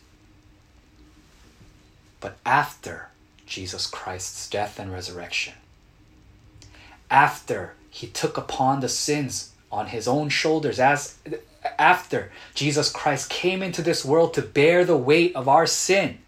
But 2.19 2.37
after 2.45 3.09
Jesus 3.45 3.87
Christ's 3.87 4.49
death 4.49 4.79
and 4.79 4.91
resurrection, 4.91 5.53
after 7.09 7.73
he 7.89 8.07
took 8.07 8.37
upon 8.37 8.79
the 8.79 8.89
sins 8.89 9.51
on 9.71 9.87
his 9.87 10.07
own 10.07 10.29
shoulders 10.29 10.79
as 10.79 11.17
after 11.77 12.31
Jesus 12.53 12.91
Christ 12.91 13.29
came 13.29 13.63
into 13.63 13.81
this 13.81 14.05
world 14.05 14.33
to 14.35 14.41
bear 14.41 14.85
the 14.85 14.97
weight 14.97 15.35
of 15.35 15.47
our 15.47 15.65
sin 15.65 16.19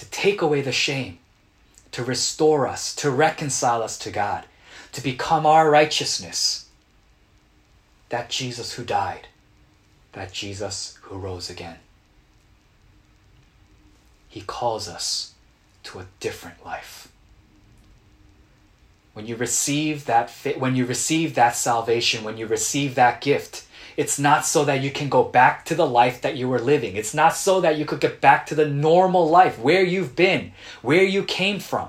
to 0.00 0.06
take 0.06 0.40
away 0.40 0.62
the 0.62 0.72
shame, 0.72 1.18
to 1.92 2.02
restore 2.02 2.66
us, 2.66 2.94
to 2.94 3.10
reconcile 3.10 3.82
us 3.82 3.98
to 3.98 4.10
God, 4.10 4.46
to 4.92 5.02
become 5.02 5.44
our 5.44 5.70
righteousness. 5.70 6.69
That 8.10 8.28
Jesus 8.28 8.74
who 8.74 8.84
died, 8.84 9.28
that 10.12 10.32
Jesus 10.32 10.98
who 11.02 11.16
rose 11.16 11.48
again. 11.48 11.78
He 14.28 14.42
calls 14.42 14.88
us 14.88 15.34
to 15.84 16.00
a 16.00 16.06
different 16.20 16.64
life. 16.64 17.08
When 19.12 19.26
you 19.26 19.36
receive 19.36 20.04
that 20.06 20.30
when 20.58 20.76
you 20.76 20.86
receive 20.86 21.34
that 21.34 21.56
salvation, 21.56 22.22
when 22.22 22.36
you 22.36 22.46
receive 22.46 22.94
that 22.94 23.20
gift, 23.20 23.64
it's 23.96 24.18
not 24.18 24.46
so 24.46 24.64
that 24.64 24.82
you 24.82 24.90
can 24.90 25.08
go 25.08 25.24
back 25.24 25.64
to 25.66 25.74
the 25.74 25.86
life 25.86 26.20
that 26.22 26.36
you 26.36 26.48
were 26.48 26.60
living. 26.60 26.96
It's 26.96 27.14
not 27.14 27.34
so 27.34 27.60
that 27.60 27.76
you 27.76 27.84
could 27.84 28.00
get 28.00 28.20
back 28.20 28.46
to 28.46 28.54
the 28.54 28.68
normal 28.68 29.28
life 29.28 29.58
where 29.58 29.82
you've 29.82 30.14
been, 30.14 30.52
where 30.80 31.02
you 31.02 31.24
came 31.24 31.58
from. 31.58 31.88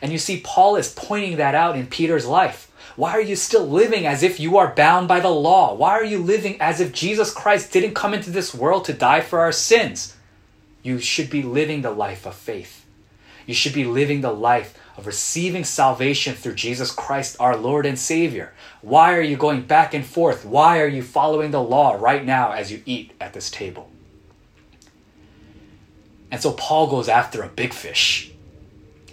And 0.00 0.10
you 0.10 0.18
see, 0.18 0.40
Paul 0.40 0.74
is 0.74 0.92
pointing 0.92 1.36
that 1.36 1.54
out 1.54 1.76
in 1.76 1.86
Peter's 1.86 2.26
life. 2.26 2.71
Why 2.96 3.12
are 3.12 3.20
you 3.20 3.36
still 3.36 3.66
living 3.66 4.06
as 4.06 4.22
if 4.22 4.38
you 4.38 4.58
are 4.58 4.74
bound 4.74 5.08
by 5.08 5.20
the 5.20 5.30
law? 5.30 5.74
Why 5.74 5.92
are 5.92 6.04
you 6.04 6.18
living 6.18 6.60
as 6.60 6.80
if 6.80 6.92
Jesus 6.92 7.32
Christ 7.32 7.72
didn't 7.72 7.94
come 7.94 8.12
into 8.12 8.30
this 8.30 8.54
world 8.54 8.84
to 8.86 8.92
die 8.92 9.20
for 9.20 9.40
our 9.40 9.52
sins? 9.52 10.16
You 10.82 10.98
should 10.98 11.30
be 11.30 11.42
living 11.42 11.82
the 11.82 11.90
life 11.90 12.26
of 12.26 12.34
faith. 12.34 12.84
You 13.46 13.54
should 13.54 13.74
be 13.74 13.84
living 13.84 14.20
the 14.20 14.32
life 14.32 14.78
of 14.96 15.06
receiving 15.06 15.64
salvation 15.64 16.34
through 16.34 16.54
Jesus 16.54 16.90
Christ, 16.90 17.36
our 17.40 17.56
Lord 17.56 17.86
and 17.86 17.98
Savior. 17.98 18.52
Why 18.82 19.14
are 19.14 19.22
you 19.22 19.36
going 19.36 19.62
back 19.62 19.94
and 19.94 20.04
forth? 20.04 20.44
Why 20.44 20.80
are 20.80 20.88
you 20.88 21.02
following 21.02 21.50
the 21.50 21.62
law 21.62 21.96
right 21.98 22.24
now 22.24 22.52
as 22.52 22.70
you 22.70 22.82
eat 22.84 23.12
at 23.20 23.32
this 23.32 23.50
table? 23.50 23.88
And 26.30 26.40
so 26.40 26.52
Paul 26.52 26.88
goes 26.88 27.08
after 27.08 27.42
a 27.42 27.48
big 27.48 27.72
fish. 27.72 28.31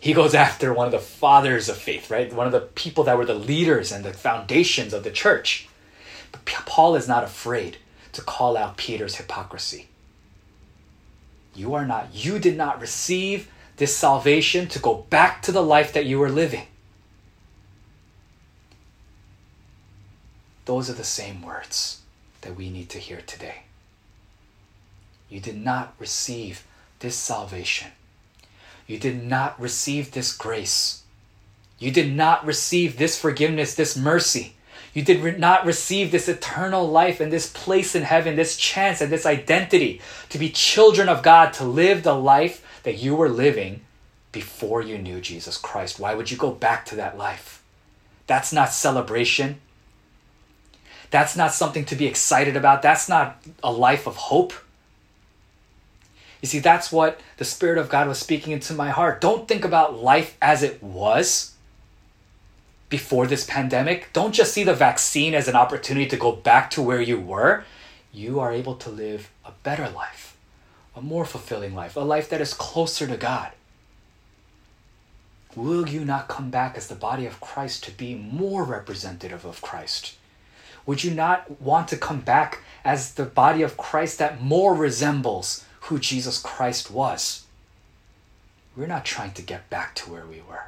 He 0.02 0.14
goes 0.14 0.34
after 0.34 0.74
one 0.74 0.86
of 0.86 0.92
the 0.92 1.00
fathers 1.00 1.68
of 1.68 1.78
faith, 1.78 2.10
right? 2.10 2.32
One 2.32 2.46
of 2.46 2.54
the 2.54 2.62
people 2.62 3.04
that 3.04 3.18
were 3.18 3.26
the 3.26 3.34
leaders 3.34 3.92
and 3.92 4.06
the 4.06 4.14
foundations 4.14 4.94
of 4.94 5.04
the 5.04 5.12
church. 5.12 5.68
But 6.32 6.46
Paul 6.46 6.96
is 6.96 7.08
not 7.08 7.24
afraid 7.24 7.78
to 8.14 8.22
call 8.22 8.56
out 8.56 8.78
Peter's 8.78 9.16
hypocrisy. 9.16 9.88
You 11.54 11.74
are 11.74 11.86
not, 11.86 12.14
you 12.14 12.40
did 12.40 12.56
not 12.56 12.80
receive 12.80 13.52
this 13.78 13.96
salvation 13.96 14.68
to 14.70 14.80
go 14.80 15.06
back 15.10 15.42
to 15.44 15.52
the 15.52 15.64
life 15.64 15.92
that 15.94 16.06
you 16.06 16.20
were 16.20 16.30
living. 16.30 16.68
Those 20.66 20.90
are 20.90 20.94
the 20.94 21.04
same 21.04 21.42
words 21.42 22.02
that 22.42 22.56
we 22.56 22.70
need 22.70 22.90
to 22.90 23.00
hear 23.00 23.22
today. 23.26 23.64
You 25.30 25.40
did 25.40 25.58
not 25.58 25.94
receive 26.00 26.66
this 27.00 27.16
salvation. 27.16 27.92
You 28.90 28.98
did 28.98 29.24
not 29.24 29.62
receive 29.62 30.12
this 30.12 30.36
grace. 30.36 31.04
You 31.78 31.92
did 31.92 32.12
not 32.12 32.44
receive 32.44 32.98
this 32.98 33.20
forgiveness, 33.20 33.76
this 33.76 33.96
mercy. 33.96 34.56
You 34.96 35.04
did 35.04 35.40
not 35.40 35.64
receive 35.64 36.10
this 36.10 36.28
eternal 36.28 36.90
life 36.90 37.20
and 37.20 37.32
this 37.32 37.52
place 37.52 37.94
in 37.94 38.02
heaven, 38.02 38.36
this 38.36 38.58
chance 38.58 39.00
and 39.00 39.12
this 39.12 39.28
identity 39.28 40.02
to 40.30 40.40
be 40.40 40.50
children 40.50 41.08
of 41.08 41.22
God, 41.22 41.54
to 41.54 41.66
live 41.66 42.02
the 42.02 42.16
life 42.16 42.66
that 42.82 42.98
you 42.98 43.16
were 43.16 43.30
living 43.30 43.82
before 44.32 44.82
you 44.82 44.98
knew 44.98 45.22
Jesus 45.22 45.56
Christ. 45.56 46.00
Why 46.00 46.16
would 46.16 46.32
you 46.32 46.38
go 46.38 46.50
back 46.50 46.84
to 46.88 46.96
that 46.96 47.16
life? 47.16 47.64
That's 48.26 48.52
not 48.52 48.74
celebration. 48.74 49.62
That's 51.12 51.38
not 51.38 51.54
something 51.54 51.86
to 51.86 51.96
be 51.96 52.08
excited 52.08 52.58
about. 52.58 52.82
That's 52.82 53.08
not 53.08 53.40
a 53.64 53.72
life 53.72 54.08
of 54.08 54.16
hope. 54.16 54.54
You 56.42 56.48
see, 56.48 56.60
that's 56.60 56.92
what 56.92 57.20
the 57.38 57.46
Spirit 57.46 57.78
of 57.78 57.90
God 57.90 58.08
was 58.08 58.20
speaking 58.20 58.54
into 58.54 58.74
my 58.74 58.90
heart. 58.90 59.22
Don't 59.22 59.48
think 59.48 59.66
about 59.66 60.02
life 60.02 60.38
as 60.42 60.64
it 60.64 60.82
was 60.82 61.54
before 62.88 63.28
this 63.28 63.46
pandemic. 63.46 64.10
Don't 64.14 64.34
just 64.34 64.54
see 64.54 64.64
the 64.64 64.74
vaccine 64.74 65.34
as 65.34 65.48
an 65.48 65.56
opportunity 65.56 66.08
to 66.08 66.18
go 66.18 66.32
back 66.32 66.70
to 66.72 66.82
where 66.82 67.02
you 67.02 67.20
were. 67.20 67.66
You 68.12 68.40
are 68.40 68.52
able 68.52 68.76
to 68.76 68.90
live 68.90 69.30
a 69.46 69.52
better 69.64 69.90
life 69.90 70.30
a 71.00 71.02
more 71.02 71.26
fulfilling 71.26 71.74
life, 71.74 71.96
a 71.96 72.02
life 72.02 72.30
that 72.30 72.42
is 72.42 72.54
closer 72.54 73.08
to 73.08 73.16
God. 73.16 73.52
Will 75.56 75.88
you 75.88 76.04
not 76.04 76.28
come 76.28 76.50
back 76.50 76.76
as 76.76 76.88
the 76.88 76.96
body 76.96 77.26
of 77.26 77.40
Christ 77.40 77.86
to 77.86 77.92
be 77.92 78.16
more 78.16 78.64
representative 78.64 79.46
of 79.46 79.62
Christ? 79.62 80.18
Would 80.86 81.04
you 81.04 81.12
not 81.12 81.62
want 81.62 81.88
to 81.90 81.98
come 81.98 82.20
back 82.20 82.60
as 82.84 83.14
the 83.14 83.26
body 83.26 83.62
of 83.62 83.78
Christ 83.78 84.20
that 84.20 84.42
more 84.42 84.76
resembles 84.76 85.66
who 85.82 86.00
Jesus 86.00 86.42
Christ 86.42 86.92
was? 86.92 87.46
We're 88.76 88.88
not 88.88 89.06
trying 89.06 89.32
to 89.34 89.42
get 89.42 89.70
back 89.70 89.96
to 89.96 90.12
where 90.12 90.26
we 90.26 90.42
were. 90.48 90.66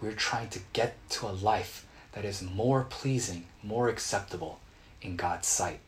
We're 0.00 0.12
trying 0.12 0.50
to 0.50 0.60
get 0.72 0.96
to 1.10 1.26
a 1.26 1.28
life 1.28 1.86
that 2.12 2.24
is 2.24 2.42
more 2.42 2.84
pleasing, 2.84 3.46
more 3.62 3.88
acceptable 3.88 4.60
in 5.02 5.16
God's 5.16 5.48
sight 5.48 5.80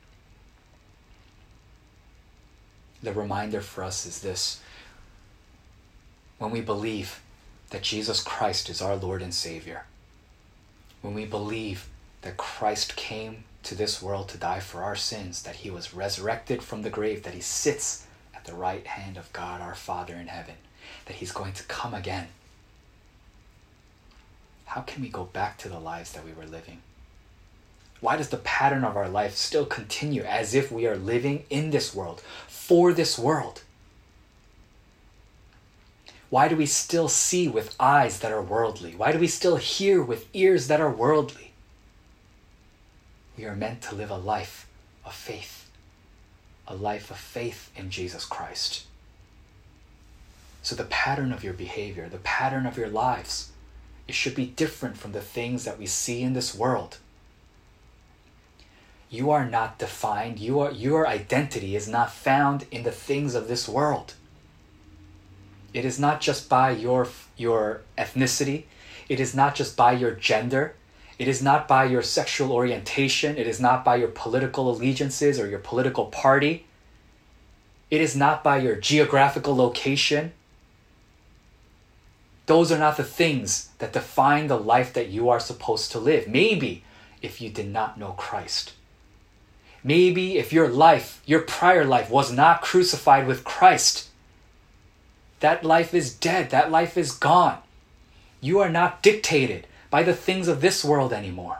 the 3.02 3.12
reminder 3.12 3.61
for 3.61 3.85
us 3.85 4.07
is 4.07 4.21
this 4.21 4.61
when 6.38 6.50
we 6.50 6.61
believe 6.61 7.21
that 7.71 7.83
Jesus 7.83 8.23
Christ 8.23 8.68
is 8.68 8.80
our 8.80 8.97
Lord 8.97 9.23
and 9.23 9.35
Savior, 9.35 9.85
when 11.02 11.14
we 11.14 11.25
believe 11.25 11.88
that 12.23 12.37
Christ 12.37 12.97
came 12.97 13.45
to 13.65 13.75
this 13.75 14.00
world 14.00 14.29
to 14.31 14.38
die 14.38 14.61
for 14.61 14.83
our 14.83 14.97
sins, 14.97 15.43
that 15.43 15.57
he 15.57 15.71
was 15.71 15.95
resurrected 15.95 16.62
from 16.62 16.83
the 16.83 16.91
grave, 16.91 17.23
that 17.23 17.35
he 17.35 17.41
sits 17.41 18.07
at 18.35 18.45
the 18.45 18.55
right 18.55 18.87
hand 18.87 19.17
of 19.17 19.33
God 19.33 19.61
our 19.61 19.75
Father 19.75 20.15
in 20.15 20.29
heaven, 20.29 20.55
that 21.07 21.17
he's 21.17 21.33
going 21.33 21.53
to 21.55 21.65
come 21.65 21.95
again, 21.95 22.29
how 24.67 24.83
can 24.83 25.03
we 25.03 25.09
go 25.09 25.25
back 25.25 25.57
to 25.59 25.69
the 25.69 25.79
lives 25.79 26.12
that 26.12 26.25
we 26.25 26.33
were 26.33 26.47
living? 26.47 26.83
Why 28.00 28.17
does 28.17 28.29
the 28.29 28.37
pattern 28.37 28.85
of 28.85 28.97
our 28.97 29.09
life 29.09 29.35
still 29.35 29.67
continue 29.67 30.23
as 30.23 30.55
if 30.55 30.71
we 30.71 30.87
are 30.87 30.97
living 30.97 31.45
in 31.50 31.71
this 31.71 31.95
world, 31.95 32.23
for 32.47 32.93
this 32.93 33.19
world? 33.19 33.62
Why 36.31 36.49
do 36.49 36.57
we 36.57 36.67
still 36.67 37.09
see 37.09 37.49
with 37.49 37.75
eyes 37.81 38.21
that 38.21 38.31
are 38.31 38.43
worldly? 38.43 38.95
Why 38.95 39.12
do 39.12 39.19
we 39.19 39.27
still 39.27 39.57
hear 39.57 40.03
with 40.03 40.29
ears 40.35 40.69
that 40.69 40.81
are 40.81 40.91
worldly? 40.91 41.48
We 43.38 43.45
are 43.45 43.54
meant 43.54 43.83
to 43.83 43.95
live 43.95 44.11
a 44.11 44.16
life 44.16 44.66
of 45.04 45.14
faith, 45.14 45.71
a 46.66 46.75
life 46.75 47.09
of 47.09 47.18
faith 47.18 47.71
in 47.76 47.88
Jesus 47.88 48.25
Christ. 48.25 48.85
So, 50.61 50.75
the 50.75 50.85
pattern 50.85 51.33
of 51.33 51.45
your 51.45 51.52
behavior, 51.52 52.09
the 52.09 52.18
pattern 52.18 52.66
of 52.66 52.76
your 52.76 52.88
lives, 52.88 53.52
it 54.09 54.16
should 54.16 54.35
be 54.35 54.47
different 54.47 54.97
from 54.97 55.12
the 55.12 55.21
things 55.21 55.64
that 55.64 55.78
we 55.78 55.87
see 55.87 56.23
in 56.23 56.33
this 56.33 56.52
world. 56.52 56.99
You 59.09 59.30
are 59.30 59.49
not 59.49 59.78
defined, 59.78 60.40
you 60.40 60.59
are, 60.59 60.73
your 60.73 61.07
identity 61.07 61.76
is 61.76 61.88
not 61.88 62.12
found 62.12 62.66
in 62.73 62.83
the 62.83 62.90
things 62.90 63.37
of 63.37 63.47
this 63.47 63.68
world. 63.68 64.14
It 65.73 65.85
is 65.85 66.00
not 66.00 66.21
just 66.21 66.49
by 66.49 66.73
your, 66.73 67.07
your 67.37 67.83
ethnicity, 67.97 68.64
it 69.09 69.21
is 69.21 69.33
not 69.33 69.54
just 69.54 69.76
by 69.76 69.92
your 69.92 70.11
gender, 70.11 70.75
it 71.19 71.27
is 71.27 71.43
not 71.43 71.67
by 71.67 71.85
your 71.85 72.03
sexual 72.03 72.53
orientation, 72.53 73.37
it 73.37 73.47
is 73.47 73.61
not 73.61 73.85
by 73.85 73.97
your 73.97 74.09
political 74.09 74.71
allegiances 74.71 75.41
or 75.41 75.49
your 75.49 75.59
political 75.59 76.07
party, 76.07 76.67
it 77.91 78.01
is 78.01 78.15
not 78.15 78.45
by 78.45 78.59
your 78.59 78.77
geographical 78.77 79.57
location. 79.57 80.33
Those 82.47 82.71
are 82.71 82.79
not 82.79 82.97
the 82.97 83.05
things 83.05 83.71
that 83.79 83.93
define 83.93 84.47
the 84.47 84.59
life 84.59 84.93
that 84.93 85.09
you 85.09 85.29
are 85.29 85.41
supposed 85.41 85.91
to 85.93 85.99
live. 85.99 86.29
Maybe 86.29 86.85
if 87.21 87.41
you 87.41 87.51
did 87.51 87.69
not 87.69 87.99
know 87.99 88.13
Christ. 88.13 88.73
Maybe 89.83 90.39
if 90.39 90.53
your 90.53 90.69
life, 90.69 91.23
your 91.27 91.41
prior 91.41 91.85
life, 91.85 92.11
was 92.11 92.33
not 92.33 92.63
crucified 92.63 93.27
with 93.27 93.45
Christ, 93.45 94.09
that 95.41 95.65
life 95.65 95.95
is 95.95 96.15
dead. 96.15 96.51
That 96.51 96.71
life 96.71 96.97
is 96.97 97.13
gone. 97.13 97.59
You 98.41 98.61
are 98.61 98.71
not 98.71 99.03
dictated 99.03 99.67
by 99.90 100.02
the 100.02 100.14
things 100.14 100.49
of 100.49 100.61
this 100.61 100.85
world 100.85 101.12
anymore. 101.12 101.59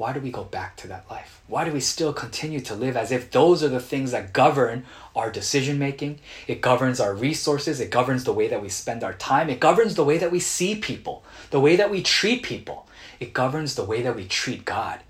Why 0.00 0.14
do 0.14 0.20
we 0.20 0.30
go 0.30 0.44
back 0.44 0.78
to 0.78 0.88
that 0.88 1.10
life? 1.10 1.42
Why 1.46 1.66
do 1.66 1.72
we 1.72 1.80
still 1.80 2.14
continue 2.14 2.60
to 2.60 2.74
live 2.74 2.96
as 2.96 3.12
if 3.12 3.30
those 3.30 3.62
are 3.62 3.68
the 3.68 3.80
things 3.80 4.12
that 4.12 4.32
govern 4.32 4.86
our 5.14 5.30
decision 5.30 5.78
making? 5.78 6.20
It 6.46 6.62
governs 6.62 7.00
our 7.00 7.12
resources. 7.12 7.80
It 7.80 7.90
governs 7.90 8.24
the 8.24 8.32
way 8.32 8.48
that 8.48 8.62
we 8.62 8.70
spend 8.70 9.04
our 9.04 9.12
time. 9.12 9.50
It 9.50 9.60
governs 9.60 9.96
the 9.96 10.04
way 10.04 10.16
that 10.16 10.32
we 10.32 10.40
see 10.40 10.74
people, 10.74 11.22
the 11.50 11.60
way 11.60 11.76
that 11.76 11.90
we 11.90 12.02
treat 12.02 12.42
people. 12.42 12.86
It 13.18 13.34
governs 13.34 13.74
the 13.74 13.84
way 13.84 14.00
that 14.00 14.16
we 14.16 14.26
treat 14.26 14.64
God, 14.64 15.00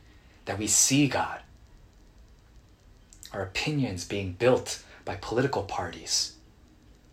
that 0.46 0.58
we 0.58 0.66
see 0.66 1.06
God. 1.06 1.38
Our 3.32 3.42
opinions 3.42 4.04
being 4.04 4.32
built 4.32 4.82
by 5.04 5.18
political 5.21 5.62
parties, 5.62 6.32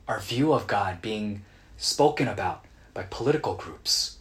our 0.07 0.19
view 0.19 0.51
of 0.51 0.65
God 0.65 0.99
being 0.99 1.43
spoken 1.77 2.27
about 2.27 2.65
by 2.97 3.03
political 3.11 3.53
groups, 3.53 4.17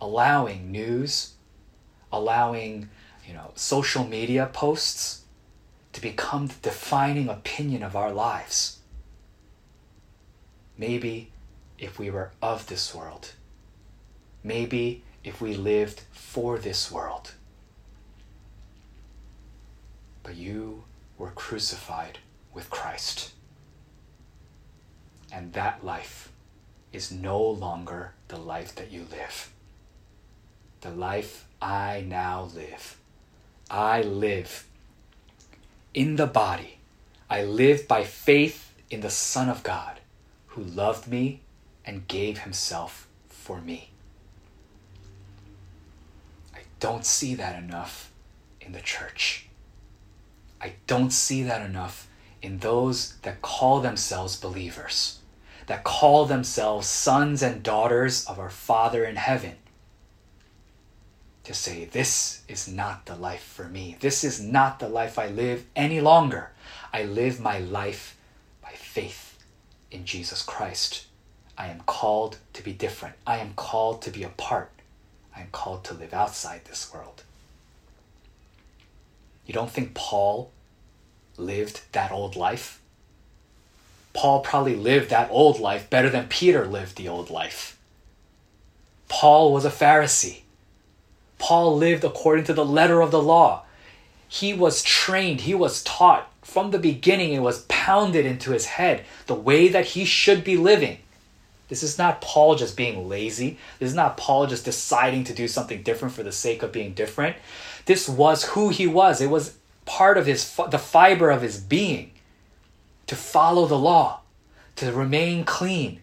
allowing 0.00 0.72
news, 0.72 1.34
allowing 2.10 2.88
you 3.28 3.34
know 3.34 3.52
social 3.54 4.02
media 4.02 4.48
posts 4.50 5.24
to 5.92 6.00
become 6.00 6.46
the 6.46 6.54
defining 6.62 7.28
opinion 7.28 7.82
of 7.82 7.94
our 7.94 8.10
lives. 8.14 8.78
Maybe 10.78 11.32
if 11.78 11.98
we 11.98 12.08
were 12.08 12.30
of 12.40 12.66
this 12.68 12.94
world, 12.94 13.34
maybe 14.42 15.02
if 15.22 15.42
we 15.42 15.54
lived 15.54 16.00
for 16.12 16.56
this 16.56 16.90
world. 16.90 17.34
But 20.22 20.36
you 20.36 20.84
were 21.18 21.32
crucified 21.32 22.20
with 22.54 22.70
Christ. 22.70 23.32
And 25.30 25.52
that 25.52 25.84
life 25.84 26.30
is 26.94 27.10
no 27.10 27.40
longer 27.42 28.12
the 28.28 28.36
life 28.36 28.74
that 28.76 28.90
you 28.90 29.06
live. 29.10 29.50
The 30.80 30.90
life 30.90 31.46
I 31.60 32.04
now 32.06 32.48
live. 32.54 32.98
I 33.70 34.02
live 34.02 34.66
in 35.92 36.16
the 36.16 36.26
body. 36.26 36.78
I 37.28 37.42
live 37.44 37.88
by 37.88 38.04
faith 38.04 38.72
in 38.90 39.00
the 39.00 39.10
Son 39.10 39.48
of 39.48 39.62
God 39.62 40.00
who 40.48 40.62
loved 40.62 41.08
me 41.08 41.40
and 41.84 42.06
gave 42.06 42.38
himself 42.38 43.08
for 43.28 43.60
me. 43.60 43.90
I 46.54 46.60
don't 46.80 47.04
see 47.04 47.34
that 47.34 47.62
enough 47.62 48.12
in 48.60 48.72
the 48.72 48.80
church. 48.80 49.48
I 50.60 50.74
don't 50.86 51.12
see 51.12 51.42
that 51.42 51.62
enough 51.62 52.08
in 52.40 52.58
those 52.58 53.16
that 53.22 53.42
call 53.42 53.80
themselves 53.80 54.36
believers, 54.36 55.18
that 55.66 55.84
call 55.84 56.26
themselves 56.26 56.86
sons 56.86 57.42
and 57.42 57.62
daughters 57.62 58.24
of 58.26 58.38
our 58.38 58.50
Father 58.50 59.04
in 59.04 59.16
heaven. 59.16 59.56
To 61.44 61.54
say, 61.54 61.84
this 61.84 62.42
is 62.48 62.68
not 62.68 63.06
the 63.06 63.16
life 63.16 63.42
for 63.42 63.64
me. 63.64 63.96
This 64.00 64.24
is 64.24 64.40
not 64.40 64.78
the 64.78 64.88
life 64.88 65.18
I 65.18 65.28
live 65.28 65.66
any 65.76 66.00
longer. 66.00 66.50
I 66.92 67.04
live 67.04 67.40
my 67.40 67.58
life 67.58 68.16
by 68.62 68.70
faith 68.70 69.38
in 69.90 70.04
Jesus 70.04 70.42
Christ. 70.42 71.06
I 71.56 71.68
am 71.68 71.80
called 71.86 72.38
to 72.54 72.62
be 72.62 72.72
different. 72.72 73.16
I 73.26 73.38
am 73.38 73.52
called 73.54 74.02
to 74.02 74.10
be 74.10 74.22
apart. 74.22 74.70
I 75.36 75.40
am 75.40 75.48
called 75.52 75.84
to 75.84 75.94
live 75.94 76.14
outside 76.14 76.64
this 76.64 76.92
world. 76.92 77.24
You 79.46 79.52
don't 79.52 79.70
think 79.70 79.94
Paul 79.94 80.50
lived 81.36 81.82
that 81.92 82.10
old 82.10 82.36
life? 82.36 82.80
Paul 84.14 84.40
probably 84.40 84.76
lived 84.76 85.10
that 85.10 85.28
old 85.30 85.60
life 85.60 85.90
better 85.90 86.08
than 86.08 86.28
Peter 86.28 86.64
lived 86.64 86.96
the 86.96 87.08
old 87.08 87.30
life. 87.30 87.78
Paul 89.08 89.52
was 89.52 89.64
a 89.64 89.70
Pharisee. 89.70 90.42
Paul 91.38 91.76
lived 91.76 92.04
according 92.04 92.44
to 92.44 92.54
the 92.54 92.64
letter 92.64 93.02
of 93.02 93.10
the 93.10 93.20
law. 93.20 93.64
He 94.26 94.54
was 94.54 94.82
trained, 94.82 95.42
he 95.42 95.54
was 95.54 95.82
taught 95.82 96.30
from 96.42 96.70
the 96.70 96.78
beginning, 96.78 97.32
it 97.32 97.40
was 97.40 97.64
pounded 97.68 98.24
into 98.26 98.52
his 98.52 98.66
head 98.66 99.04
the 99.26 99.34
way 99.34 99.68
that 99.68 99.86
he 99.86 100.04
should 100.04 100.44
be 100.44 100.56
living. 100.56 100.98
This 101.68 101.82
is 101.82 101.98
not 101.98 102.20
Paul 102.20 102.54
just 102.54 102.76
being 102.76 103.08
lazy. 103.08 103.58
This 103.78 103.90
is 103.90 103.94
not 103.96 104.16
Paul 104.16 104.46
just 104.46 104.64
deciding 104.64 105.24
to 105.24 105.34
do 105.34 105.48
something 105.48 105.82
different 105.82 106.14
for 106.14 106.22
the 106.22 106.32
sake 106.32 106.62
of 106.62 106.70
being 106.70 106.92
different. 106.92 107.36
This 107.86 108.08
was 108.08 108.44
who 108.44 108.68
he 108.68 108.86
was. 108.86 109.20
It 109.20 109.30
was 109.30 109.56
part 109.86 110.18
of 110.18 110.26
his 110.26 110.54
the 110.70 110.78
fiber 110.78 111.30
of 111.30 111.42
his 111.42 111.58
being 111.58 112.10
to 113.06 113.16
follow 113.16 113.66
the 113.66 113.78
law, 113.78 114.20
to 114.76 114.92
remain 114.92 115.44
clean, 115.44 116.00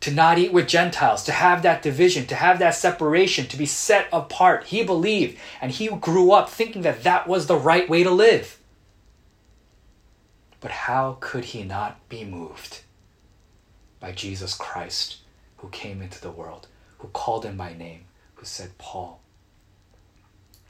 to 0.00 0.10
not 0.10 0.38
eat 0.38 0.52
with 0.52 0.66
Gentiles, 0.66 1.22
to 1.24 1.32
have 1.32 1.62
that 1.62 1.82
division, 1.82 2.26
to 2.26 2.34
have 2.34 2.58
that 2.58 2.74
separation, 2.74 3.46
to 3.46 3.56
be 3.56 3.66
set 3.66 4.08
apart. 4.12 4.64
He 4.64 4.82
believed 4.82 5.38
and 5.60 5.70
he 5.70 5.88
grew 5.88 6.32
up 6.32 6.48
thinking 6.48 6.82
that 6.82 7.02
that 7.02 7.28
was 7.28 7.46
the 7.46 7.56
right 7.56 7.88
way 7.88 8.02
to 8.02 8.10
live. 8.10 8.58
But 10.60 10.70
how 10.70 11.18
could 11.20 11.46
he 11.46 11.64
not 11.64 12.08
be 12.08 12.24
moved 12.24 12.82
by 13.98 14.12
Jesus 14.12 14.54
Christ, 14.54 15.18
who 15.58 15.68
came 15.68 16.00
into 16.00 16.20
the 16.20 16.30
world, 16.30 16.66
who 16.98 17.08
called 17.08 17.44
him 17.44 17.56
by 17.56 17.74
name, 17.74 18.04
who 18.34 18.44
said, 18.46 18.76
Paul, 18.78 19.20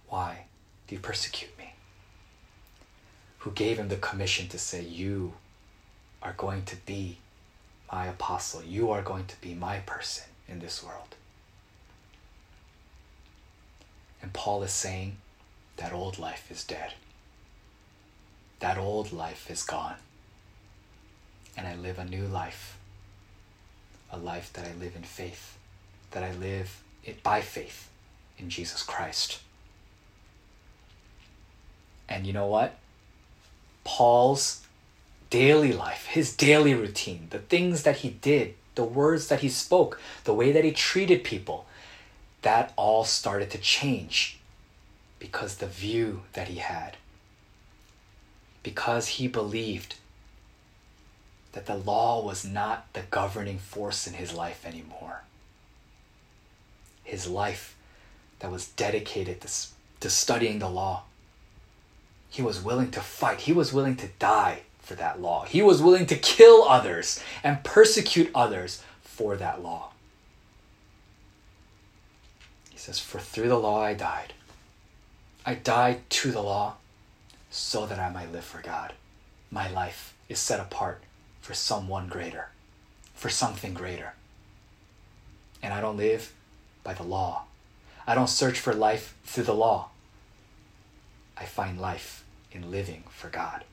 why 0.09 0.47
do 0.89 0.97
you 0.97 1.01
persecute 1.01 1.57
me? 1.57 1.60
Who 3.41 3.51
gave 3.51 3.79
him 3.79 3.89
the 3.89 3.97
commission 3.97 4.49
to 4.49 4.59
say, 4.59 4.83
You 4.83 5.35
are 6.23 6.35
going 6.37 6.65
to 6.65 6.77
be 6.87 7.19
my 7.91 8.07
apostle. 8.07 8.63
You 8.63 8.91
are 8.91 9.03
going 9.03 9.27
to 9.27 9.41
be 9.41 9.55
my 9.55 9.79
person 9.81 10.25
in 10.49 10.61
this 10.61 10.83
world. 10.83 11.17
And 14.23 14.33
Paul 14.33 14.63
is 14.63 14.71
saying 14.71 15.17
that 15.77 15.93
old 15.93 16.19
life 16.19 16.51
is 16.51 16.65
dead. 16.65 16.95
That 18.61 18.77
old 18.77 19.13
life 19.13 19.51
is 19.51 19.63
gone. 19.63 19.97
And 21.57 21.67
I 21.67 21.75
live 21.75 21.99
a 21.99 22.05
new 22.05 22.27
life. 22.27 22.79
A 24.13 24.19
life 24.19 24.53
that 24.53 24.67
I 24.67 24.79
live 24.79 24.95
in 24.95 25.03
faith. 25.03 25.57
That 26.11 26.23
I 26.23 26.33
live 26.35 26.83
it 27.05 27.23
by 27.23 27.41
faith 27.41 27.89
in 28.39 28.51
Jesus 28.51 28.83
Christ. 28.83 29.41
And 32.09 32.27
you 32.27 32.35
know 32.35 32.47
what? 32.47 32.77
Paul's 33.85 34.65
daily 35.31 35.73
life, 35.73 36.07
his 36.07 36.35
daily 36.35 36.75
routine, 36.75 37.29
the 37.31 37.39
things 37.39 37.83
that 37.85 37.99
he 37.99 38.11
did 38.11 38.55
the 38.75 38.85
words 38.85 39.29
that 39.29 39.41
he 39.41 39.49
spoke, 39.51 40.01
the 40.25 40.35
way 40.35 40.53
that 40.53 40.65
he 40.65 40.73
treated 40.73 41.23
people, 41.25 41.67
that 42.43 42.73
all 42.77 43.05
started 43.05 43.51
to 43.51 43.59
change 43.59 44.39
because 45.19 45.57
the 45.57 45.67
view 45.67 46.23
that 46.33 46.49
he 46.49 46.59
had. 46.59 46.97
Because 48.63 49.09
he 49.09 49.29
believed 49.29 49.97
that 51.53 51.67
the 51.67 51.77
law 51.77 52.25
was 52.25 52.45
not 52.45 52.91
the 52.95 53.03
governing 53.11 53.59
force 53.59 54.07
in 54.07 54.15
his 54.15 54.33
life 54.33 54.65
anymore. 54.65 55.23
His 57.05 57.27
life 57.27 57.77
that 58.39 58.51
was 58.51 58.69
dedicated 58.69 59.43
to, 59.43 59.49
to 60.01 60.09
studying 60.09 60.59
the 60.59 60.71
law. 60.71 61.03
He 62.31 62.43
was 62.43 62.63
willing 62.63 62.93
to 62.93 63.01
fight, 63.01 63.41
he 63.41 63.53
was 63.53 63.73
willing 63.73 63.97
to 63.97 64.09
die 64.19 64.63
for 64.79 64.95
that 64.95 65.21
law. 65.21 65.45
He 65.45 65.63
was 65.63 65.83
willing 65.83 66.07
to 66.07 66.17
kill 66.17 66.65
others 66.65 67.23
and 67.45 67.63
persecute 67.63 68.31
others 68.35 68.83
for 69.03 69.37
that 69.37 69.63
law. 69.63 69.91
He 72.71 72.79
says, 72.79 72.99
For 72.99 73.19
through 73.19 73.49
the 73.49 73.59
law 73.59 73.83
I 73.83 73.95
died. 73.95 74.33
I 75.45 75.55
died 75.55 76.09
to 76.11 76.31
the 76.31 76.43
law 76.43 76.75
so 77.51 77.87
that 77.87 77.99
I 77.99 78.11
might 78.11 78.33
live 78.33 78.45
for 78.45 78.63
God. 78.63 78.93
My 79.51 79.69
life 79.69 80.15
is 80.29 80.39
set 80.39 80.61
apart 80.61 81.03
for 81.41 81.55
someone 81.55 82.09
greater, 82.09 82.49
for 83.15 83.29
something 83.29 83.75
greater. 83.75 84.15
And 85.63 85.75
I 85.75 85.81
don't 85.81 85.97
live 85.97 86.33
by 86.85 86.95
the 86.95 87.03
law. 87.03 87.45
I 88.07 88.15
don't 88.15 88.29
search 88.29 88.59
for 88.59 88.75
life 88.75 89.15
through 89.25 89.45
the 89.45 89.55
law. 89.55 89.91
I 91.37 91.45
find 91.45 91.81
life 91.81 92.20
in 92.53 92.71
living 92.71 93.05
for 93.09 93.29
God. 93.29 93.65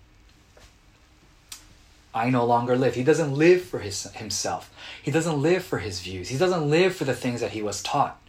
I 2.13 2.29
no 2.29 2.45
longer 2.45 2.75
live. 2.75 2.95
He 2.95 3.03
doesn't 3.03 3.33
live 3.33 3.61
for 3.61 3.79
his, 3.79 4.03
himself. 4.13 4.73
He 5.03 5.11
doesn't 5.11 5.41
live 5.41 5.63
for 5.63 5.79
his 5.79 6.01
views. 6.01 6.29
He 6.29 6.37
doesn't 6.37 6.69
live 6.69 6.95
for 6.95 7.05
the 7.05 7.13
things 7.13 7.41
that 7.41 7.51
he 7.51 7.61
was 7.61 7.83
taught. 7.83 8.19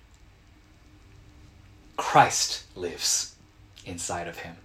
Christ 1.96 2.64
lives 2.76 3.34
inside 3.86 4.28
of 4.28 4.38
him. 4.38 4.56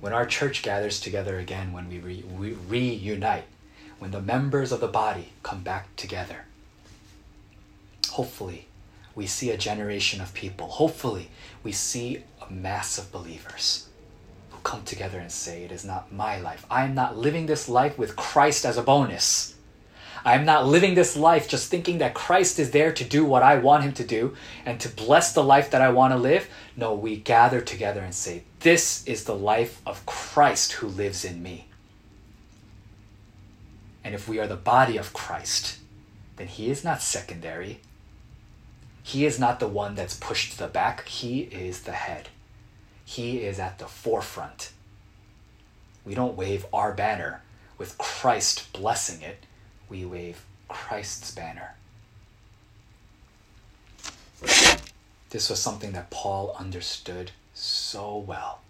When 0.00 0.12
our 0.12 0.26
church 0.26 0.62
gathers 0.62 1.00
together 1.00 1.38
again, 1.38 1.72
when 1.72 1.88
we, 1.88 1.98
re- 1.98 2.24
we 2.38 2.52
reunite, 2.52 3.46
when 3.98 4.10
the 4.12 4.20
members 4.20 4.72
of 4.72 4.80
the 4.80 4.86
body 4.86 5.32
come 5.42 5.62
back 5.62 5.94
together, 5.96 6.44
hopefully 8.10 8.66
we 9.14 9.26
see 9.26 9.50
a 9.50 9.56
generation 9.56 10.20
of 10.20 10.34
people. 10.34 10.68
Hopefully 10.68 11.30
we 11.64 11.72
see 11.72 12.22
a 12.48 12.52
mass 12.52 12.98
of 12.98 13.12
believers 13.12 13.88
who 14.50 14.58
come 14.62 14.82
together 14.84 15.18
and 15.18 15.30
say, 15.30 15.64
It 15.64 15.72
is 15.72 15.84
not 15.84 16.12
my 16.12 16.38
life. 16.38 16.64
I 16.70 16.84
am 16.84 16.94
not 16.94 17.16
living 17.16 17.46
this 17.46 17.68
life 17.68 17.98
with 17.98 18.16
Christ 18.16 18.64
as 18.64 18.76
a 18.76 18.82
bonus. 18.82 19.54
I 20.24 20.34
am 20.34 20.44
not 20.44 20.66
living 20.66 20.94
this 20.94 21.16
life 21.16 21.48
just 21.48 21.70
thinking 21.70 21.98
that 21.98 22.12
Christ 22.14 22.58
is 22.58 22.72
there 22.72 22.92
to 22.92 23.04
do 23.04 23.24
what 23.24 23.44
I 23.44 23.58
want 23.58 23.84
him 23.84 23.92
to 23.92 24.04
do 24.04 24.34
and 24.64 24.80
to 24.80 24.88
bless 24.88 25.32
the 25.32 25.44
life 25.44 25.70
that 25.70 25.80
I 25.80 25.90
want 25.90 26.12
to 26.14 26.18
live. 26.18 26.48
No, 26.76 26.94
we 26.94 27.16
gather 27.16 27.60
together 27.60 28.00
and 28.00 28.12
say, 28.12 28.42
This 28.60 29.06
is 29.06 29.24
the 29.24 29.36
life 29.36 29.80
of 29.86 30.04
Christ 30.04 30.72
who 30.72 30.88
lives 30.88 31.24
in 31.24 31.44
me. 31.44 31.68
And 34.02 34.14
if 34.14 34.28
we 34.28 34.40
are 34.40 34.48
the 34.48 34.56
body 34.56 34.96
of 34.96 35.12
Christ, 35.12 35.78
then 36.36 36.48
he 36.48 36.70
is 36.70 36.84
not 36.84 37.02
secondary. 37.02 37.80
He 39.02 39.24
is 39.24 39.38
not 39.38 39.60
the 39.60 39.68
one 39.68 39.94
that's 39.94 40.16
pushed 40.16 40.52
to 40.52 40.58
the 40.58 40.66
back. 40.66 41.06
He 41.06 41.42
is 41.42 41.82
the 41.82 41.92
head. 41.92 42.28
He 43.06 43.38
is 43.38 43.58
at 43.58 43.78
the 43.78 43.86
forefront. 43.86 44.72
We 46.04 46.14
don't 46.14 46.36
wave 46.36 46.66
our 46.72 46.92
banner 46.92 47.40
with 47.78 47.96
Christ 47.96 48.70
blessing 48.74 49.22
it 49.22 49.46
we 49.88 50.04
wave 50.04 50.44
Christ's 50.68 51.30
banner. 51.30 51.74
This 55.30 55.50
was 55.50 55.60
something 55.60 55.92
that 55.92 56.10
Paul 56.10 56.54
understood 56.58 57.32
so 57.54 58.16
well 58.16 58.60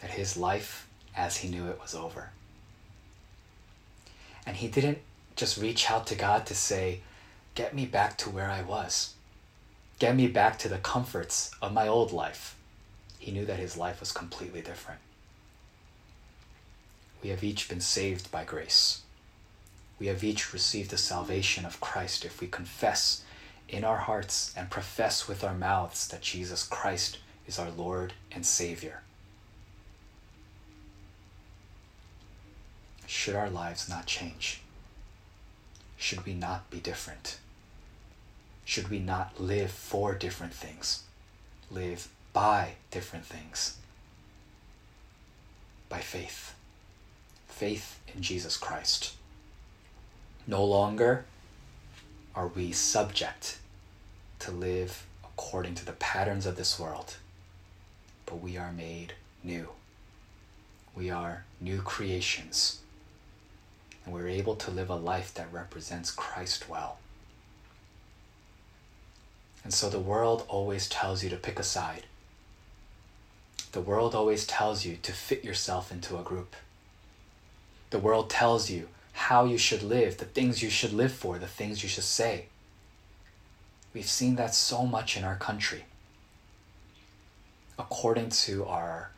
that 0.00 0.10
his 0.10 0.36
life 0.36 0.86
as 1.16 1.38
he 1.38 1.48
knew 1.48 1.66
it 1.68 1.80
was 1.80 1.94
over. 1.94 2.30
And 4.46 4.56
he 4.56 4.68
didn't 4.68 4.98
just 5.34 5.58
reach 5.58 5.90
out 5.90 6.06
to 6.08 6.14
God 6.14 6.46
to 6.46 6.54
say, 6.54 7.00
Get 7.54 7.74
me 7.74 7.86
back 7.86 8.18
to 8.18 8.30
where 8.30 8.50
I 8.50 8.62
was. 8.62 9.14
Get 9.98 10.14
me 10.14 10.28
back 10.28 10.58
to 10.58 10.68
the 10.68 10.78
comforts 10.78 11.50
of 11.62 11.72
my 11.72 11.88
old 11.88 12.12
life. 12.12 12.54
He 13.18 13.32
knew 13.32 13.44
that 13.46 13.58
his 13.58 13.76
life 13.76 14.00
was 14.00 14.12
completely 14.12 14.60
different. 14.60 15.00
We 17.22 17.30
have 17.30 17.42
each 17.42 17.68
been 17.68 17.80
saved 17.80 18.30
by 18.30 18.44
grace 18.44 19.02
we 19.98 20.06
have 20.08 20.22
each 20.22 20.52
received 20.52 20.90
the 20.90 20.98
salvation 20.98 21.64
of 21.64 21.80
Christ 21.80 22.24
if 22.24 22.40
we 22.40 22.48
confess 22.48 23.22
in 23.68 23.82
our 23.82 23.96
hearts 23.96 24.52
and 24.56 24.70
profess 24.70 25.26
with 25.26 25.42
our 25.42 25.54
mouths 25.54 26.06
that 26.08 26.20
Jesus 26.20 26.62
Christ 26.64 27.18
is 27.46 27.58
our 27.58 27.70
Lord 27.70 28.12
and 28.30 28.44
Savior. 28.44 29.02
Should 33.06 33.36
our 33.36 33.48
lives 33.48 33.88
not 33.88 34.06
change? 34.06 34.60
Should 35.96 36.26
we 36.26 36.34
not 36.34 36.70
be 36.70 36.78
different? 36.78 37.38
Should 38.64 38.88
we 38.88 38.98
not 38.98 39.40
live 39.40 39.70
for 39.70 40.14
different 40.14 40.52
things? 40.52 41.04
Live 41.70 42.08
by 42.36 42.72
different 42.90 43.24
things? 43.24 43.78
By 45.88 46.00
faith. 46.00 46.54
Faith 47.48 47.98
in 48.14 48.20
Jesus 48.20 48.58
Christ. 48.58 49.14
No 50.46 50.62
longer 50.62 51.24
are 52.34 52.48
we 52.48 52.72
subject 52.72 53.56
to 54.40 54.50
live 54.50 55.06
according 55.24 55.76
to 55.76 55.86
the 55.86 55.92
patterns 55.92 56.44
of 56.44 56.56
this 56.56 56.78
world, 56.78 57.16
but 58.26 58.42
we 58.42 58.58
are 58.58 58.70
made 58.70 59.14
new. 59.42 59.70
We 60.94 61.08
are 61.08 61.46
new 61.58 61.80
creations, 61.80 62.80
and 64.04 64.12
we're 64.12 64.28
able 64.28 64.56
to 64.56 64.70
live 64.70 64.90
a 64.90 64.94
life 64.94 65.32
that 65.32 65.50
represents 65.50 66.10
Christ 66.10 66.68
well. 66.68 66.98
And 69.64 69.72
so 69.72 69.88
the 69.88 69.98
world 69.98 70.44
always 70.48 70.86
tells 70.86 71.24
you 71.24 71.30
to 71.30 71.36
pick 71.36 71.58
a 71.58 71.62
side. 71.62 72.04
The 73.72 73.80
world 73.80 74.14
always 74.14 74.46
tells 74.46 74.84
you 74.84 74.96
to 75.02 75.12
fit 75.12 75.44
yourself 75.44 75.92
into 75.92 76.18
a 76.18 76.22
group. 76.22 76.56
The 77.90 77.98
world 77.98 78.30
tells 78.30 78.70
you 78.70 78.88
how 79.12 79.44
you 79.44 79.58
should 79.58 79.82
live, 79.82 80.18
the 80.18 80.24
things 80.24 80.62
you 80.62 80.70
should 80.70 80.92
live 80.92 81.12
for, 81.12 81.38
the 81.38 81.46
things 81.46 81.82
you 81.82 81.88
should 81.88 82.04
say. 82.04 82.46
We've 83.94 84.08
seen 84.08 84.36
that 84.36 84.54
so 84.54 84.86
much 84.86 85.16
in 85.16 85.24
our 85.24 85.36
country. 85.36 85.84
According 87.78 88.30
to 88.30 88.66
our 88.66 89.10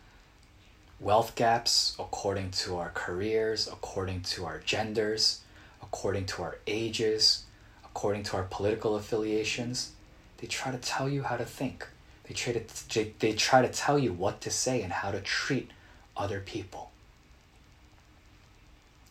wealth 1.00 1.34
gaps, 1.34 1.96
according 1.98 2.50
to 2.50 2.76
our 2.76 2.90
careers, 2.90 3.68
according 3.68 4.22
to 4.22 4.44
our 4.44 4.60
genders, 4.60 5.40
according 5.82 6.26
to 6.26 6.42
our 6.42 6.58
ages, 6.66 7.44
according 7.84 8.22
to 8.24 8.36
our 8.36 8.44
political 8.44 8.96
affiliations, 8.96 9.92
they 10.38 10.46
try 10.46 10.70
to 10.70 10.78
tell 10.78 11.08
you 11.08 11.22
how 11.22 11.36
to 11.36 11.44
think. 11.44 11.86
They 12.28 12.34
try 12.34 12.52
to, 12.52 13.06
they 13.18 13.32
try 13.32 13.62
to 13.62 13.68
tell 13.68 13.98
you 13.98 14.12
what 14.12 14.42
to 14.42 14.50
say 14.50 14.82
and 14.82 14.92
how 14.92 15.10
to 15.10 15.20
treat 15.20 15.70
other 16.16 16.40
people. 16.40 16.90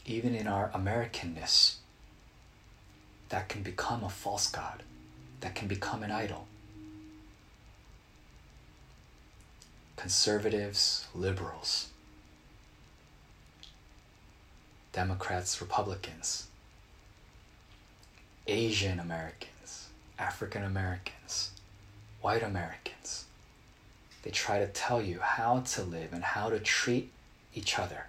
Even 0.06 0.36
in 0.36 0.48
our 0.48 0.70
Americanness, 0.70 1.78
that 3.30 3.50
can 3.50 3.64
become 3.64 4.04
a 4.04 4.10
false 4.10 4.50
God, 4.50 4.84
that 5.42 5.56
can 5.56 5.68
become 5.68 6.04
an 6.04 6.12
idol. 6.12 6.48
Conservatives, 9.96 11.08
liberals, 11.16 11.88
Democrats, 14.94 15.60
Republicans, 15.60 16.48
Asian 18.46 19.00
Americans, 19.00 19.90
African 20.20 20.64
Americans, 20.64 21.17
white 22.22 22.44
Americans. 22.44 23.26
They 24.24 24.32
try 24.32 24.60
to 24.60 24.68
tell 24.68 25.02
you 25.02 25.20
how 25.20 25.62
to 25.62 25.84
live 25.84 26.14
and 26.14 26.24
how 26.24 26.50
to 26.50 26.60
treat 26.60 27.12
each 27.54 27.80
other. 27.80 28.08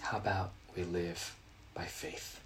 How 0.00 0.18
about 0.18 0.52
we 0.76 0.84
live 0.84 1.34
by 1.74 1.84
faith? 1.84 2.40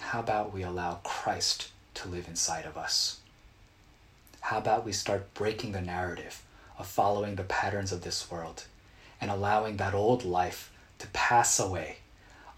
How 0.00 0.20
about 0.20 0.52
we 0.52 0.62
allow 0.62 0.94
Christ 1.04 1.70
to 1.94 2.08
live 2.08 2.26
inside 2.26 2.64
of 2.64 2.76
us? 2.76 3.20
How 4.40 4.58
about 4.58 4.84
we 4.84 4.92
start 4.92 5.32
breaking 5.34 5.72
the 5.72 5.80
narrative 5.80 6.42
of 6.76 6.88
following 6.88 7.36
the 7.36 7.44
patterns 7.44 7.92
of 7.92 8.02
this 8.02 8.28
world 8.30 8.64
and 9.20 9.30
allowing 9.30 9.76
that 9.76 9.94
old 9.94 10.24
life 10.24 10.72
to 10.98 11.06
pass 11.08 11.60
away? 11.60 11.98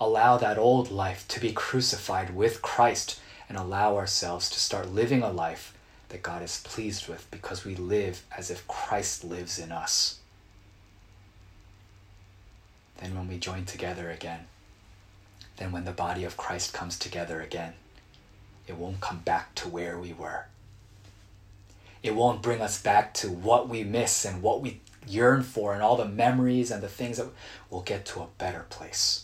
Allow 0.01 0.39
that 0.39 0.57
old 0.57 0.91
life 0.91 1.29
to 1.29 1.41
be 1.41 1.53
crucified 1.53 2.35
with 2.35 2.63
Christ 2.63 3.21
and 3.49 3.59
allow 3.59 3.97
ourselves 3.97 4.49
to 4.51 4.59
start 4.59 4.93
living 4.93 5.23
a 5.23 5.31
life 5.31 5.77
that 6.09 6.23
God 6.23 6.43
is 6.43 6.63
pleased 6.65 7.09
with 7.09 7.29
because 7.31 7.65
we 7.65 7.75
live 7.75 8.23
as 8.37 8.51
if 8.51 8.67
Christ 8.69 9.25
lives 9.25 9.59
in 9.59 9.73
us. 9.73 10.21
then 13.01 13.15
when 13.15 13.29
we 13.29 13.37
join 13.39 13.65
together 13.65 14.11
again, 14.11 14.47
then 15.57 15.73
when 15.73 15.85
the 15.85 15.93
body 15.93 16.25
of 16.25 16.37
Christ 16.37 16.73
comes 16.73 16.99
together 16.99 17.41
again, 17.41 17.75
it 18.67 18.77
won't 18.77 19.01
come 19.01 19.19
back 19.19 19.55
to 19.57 19.69
where 19.69 19.99
we 19.99 20.13
were. 20.13 20.47
It 22.03 22.15
won't 22.15 22.43
bring 22.43 22.61
us 22.61 22.81
back 22.81 23.13
to 23.15 23.31
what 23.31 23.69
we 23.69 23.85
miss 23.85 24.25
and 24.25 24.43
what 24.43 24.61
we 24.63 24.81
yearn 25.07 25.43
for 25.43 25.75
and 25.75 25.83
all 25.83 25.97
the 25.97 26.07
memories 26.07 26.71
and 26.71 26.83
the 26.83 26.89
things 26.89 27.19
that 27.19 27.29
we'll 27.71 27.83
get 27.83 28.07
to 28.07 28.21
a 28.21 28.29
better 28.39 28.65
place. 28.71 29.24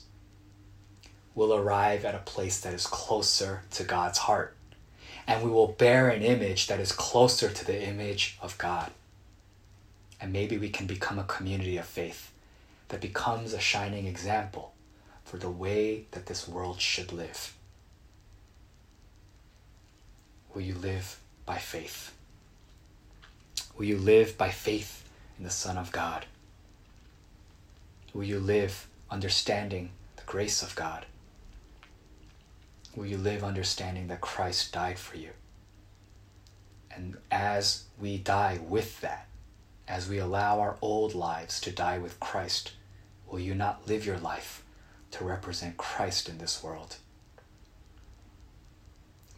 We'll 1.35 1.55
arrive 1.55 2.05
at 2.05 2.15
a 2.15 2.19
place 2.19 2.61
that 2.61 2.75
is 2.75 2.87
closer 2.87 3.63
to 3.73 3.85
God's 3.85 4.19
heart. 4.19 4.57
And 5.27 5.45
we 5.45 5.51
will 5.51 5.69
bear 5.69 6.09
an 6.09 6.23
image 6.23 6.67
that 6.67 6.81
is 6.81 6.93
closer 6.93 7.49
to 7.49 7.65
the 7.65 7.83
image 7.83 8.37
of 8.43 8.59
God. 8.59 8.91
And 10.21 10.33
maybe 10.33 10.59
we 10.59 10.71
can 10.71 10.87
become 10.87 11.19
a 11.19 11.25
community 11.25 11.77
of 11.77 11.87
faith 11.87 12.33
that 12.89 13.01
becomes 13.01 13.53
a 13.53 13.61
shining 13.61 14.07
example 14.07 14.73
for 15.25 15.37
the 15.37 15.51
way 15.51 16.07
that 16.11 16.27
this 16.27 16.49
world 16.49 16.81
should 16.81 17.13
live. 17.13 17.55
Will 20.53 20.63
you 20.63 20.75
live 20.75 21.21
by 21.47 21.59
faith? 21.59 22.13
Will 23.77 23.85
you 23.85 23.97
live 23.97 24.37
by 24.37 24.51
faith 24.51 25.05
in 25.39 25.45
the 25.45 25.51
Son 25.51 25.79
of 25.79 25.93
God? 25.93 26.27
Will 28.13 28.25
you 28.25 28.41
live 28.41 28.89
understanding 29.11 29.91
the 30.17 30.25
grace 30.25 30.63
of 30.63 30.75
God? 30.75 31.07
Will 32.97 33.07
you 33.07 33.19
live 33.19 33.45
understanding 33.45 34.09
that 34.09 34.21
Christ 34.21 34.73
died 34.73 34.99
for 34.99 35.17
you? 35.17 35.31
And 36.91 37.17
as 37.31 37.85
we 38.01 38.19
die 38.19 38.59
with 38.67 39.01
that, 39.01 39.29
as 39.87 40.09
we 40.09 40.19
allow 40.19 40.61
our 40.61 40.77
old 40.83 41.15
lives 41.15 41.61
to 41.61 41.71
die 41.71 41.99
with 41.99 42.21
Christ, 42.21 42.73
will 43.29 43.41
you 43.41 43.55
not 43.55 43.87
live 43.87 44.05
your 44.05 44.19
life 44.19 44.65
to 45.13 45.25
represent 45.25 45.77
Christ 45.77 46.29
in 46.29 46.39
this 46.39 46.63
world? 46.63 46.97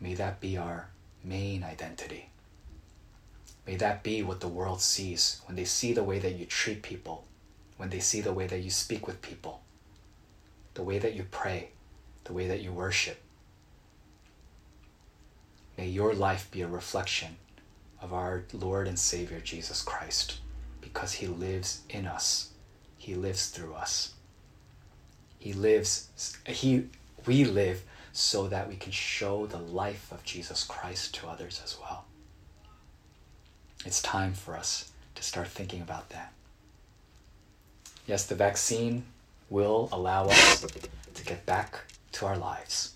May 0.01 0.15
that 0.15 0.41
be 0.41 0.57
our 0.57 0.89
main 1.23 1.63
identity. 1.63 2.31
May 3.67 3.77
that 3.77 4.03
be 4.03 4.23
what 4.23 4.41
the 4.41 4.49
world 4.49 4.81
sees 4.81 5.41
when 5.47 5.57
they 5.57 5.65
see 5.65 5.93
the 5.93 6.03
way 6.03 6.19
that 6.19 6.35
you 6.35 6.47
treat 6.47 6.83
people, 6.83 7.27
when 7.77 7.91
they 7.91 8.01
see 8.01 8.21
the 8.21 8.33
way 8.33 8.47
that 8.47 8.61
you 8.61 8.71
speak 8.71 9.07
with 9.07 9.23
people, 9.23 9.63
the 10.75 10.83
way 10.83 10.99
that 10.99 11.15
you 11.15 11.25
pray, 11.31 11.71
the 12.25 12.33
way 12.33 12.49
that 12.49 12.61
you 12.61 12.73
worship. 12.73 13.21
May 15.77 15.89
your 15.89 16.15
life 16.15 16.51
be 16.51 16.63
a 16.63 16.69
reflection 16.69 17.37
of 18.01 18.13
our 18.13 18.45
Lord 18.53 18.89
and 18.89 18.99
Savior 18.99 19.41
Jesus 19.41 19.83
Christ 19.83 20.39
because 20.81 21.13
He 21.15 21.27
lives 21.27 21.83
in 21.89 22.07
us, 22.07 22.51
He 22.99 23.15
lives 23.15 23.49
through 23.49 23.75
us. 23.75 24.15
He 25.43 25.53
lives, 25.53 26.37
he, 26.47 26.85
we 27.27 27.45
live 27.45 27.83
so 28.13 28.47
that 28.47 28.69
we 28.69 28.77
can 28.77 28.93
show 28.93 29.47
the 29.47 29.59
life 29.59 30.13
of 30.13 30.23
Jesus 30.23 30.63
Christ 30.63 31.15
to 31.17 31.27
others 31.27 31.61
as 31.65 31.77
well. 31.81 32.05
It's 33.85 34.01
time 34.01 34.35
for 34.35 34.57
us 34.57 34.93
to 35.17 35.23
start 35.25 35.49
thinking 35.49 35.83
about 35.83 36.11
that. 36.11 36.33
Yes, 38.07 38.27
the 38.27 38.37
vaccine 38.37 39.03
will 39.51 39.89
allow 39.91 40.27
us 40.27 40.65
to 41.13 41.25
get 41.25 41.45
back 41.45 41.81
to 42.13 42.27
our 42.27 42.39
lives. 42.39 42.92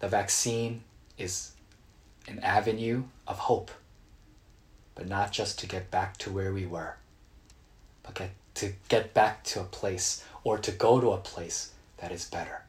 The 0.00 0.08
vaccine 0.08 0.82
is 1.16 1.52
an 2.28 2.38
avenue 2.40 3.04
of 3.26 3.38
hope, 3.38 3.70
but 4.94 5.08
not 5.08 5.32
just 5.32 5.58
to 5.60 5.66
get 5.66 5.90
back 5.90 6.16
to 6.18 6.30
where 6.30 6.52
we 6.52 6.66
were, 6.66 6.96
but 8.02 8.14
get, 8.14 8.30
to 8.54 8.72
get 8.88 9.14
back 9.14 9.44
to 9.44 9.60
a 9.60 9.64
place 9.64 10.24
or 10.44 10.58
to 10.58 10.70
go 10.70 11.00
to 11.00 11.12
a 11.12 11.18
place 11.18 11.72
that 11.98 12.12
is 12.12 12.24
better. 12.24 12.62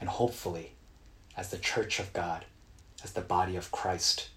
And 0.00 0.08
hopefully, 0.08 0.72
as 1.36 1.50
the 1.50 1.58
church 1.58 2.00
of 2.00 2.12
God, 2.12 2.44
as 3.02 3.12
the 3.12 3.20
body 3.20 3.56
of 3.56 3.70
Christ, 3.70 4.28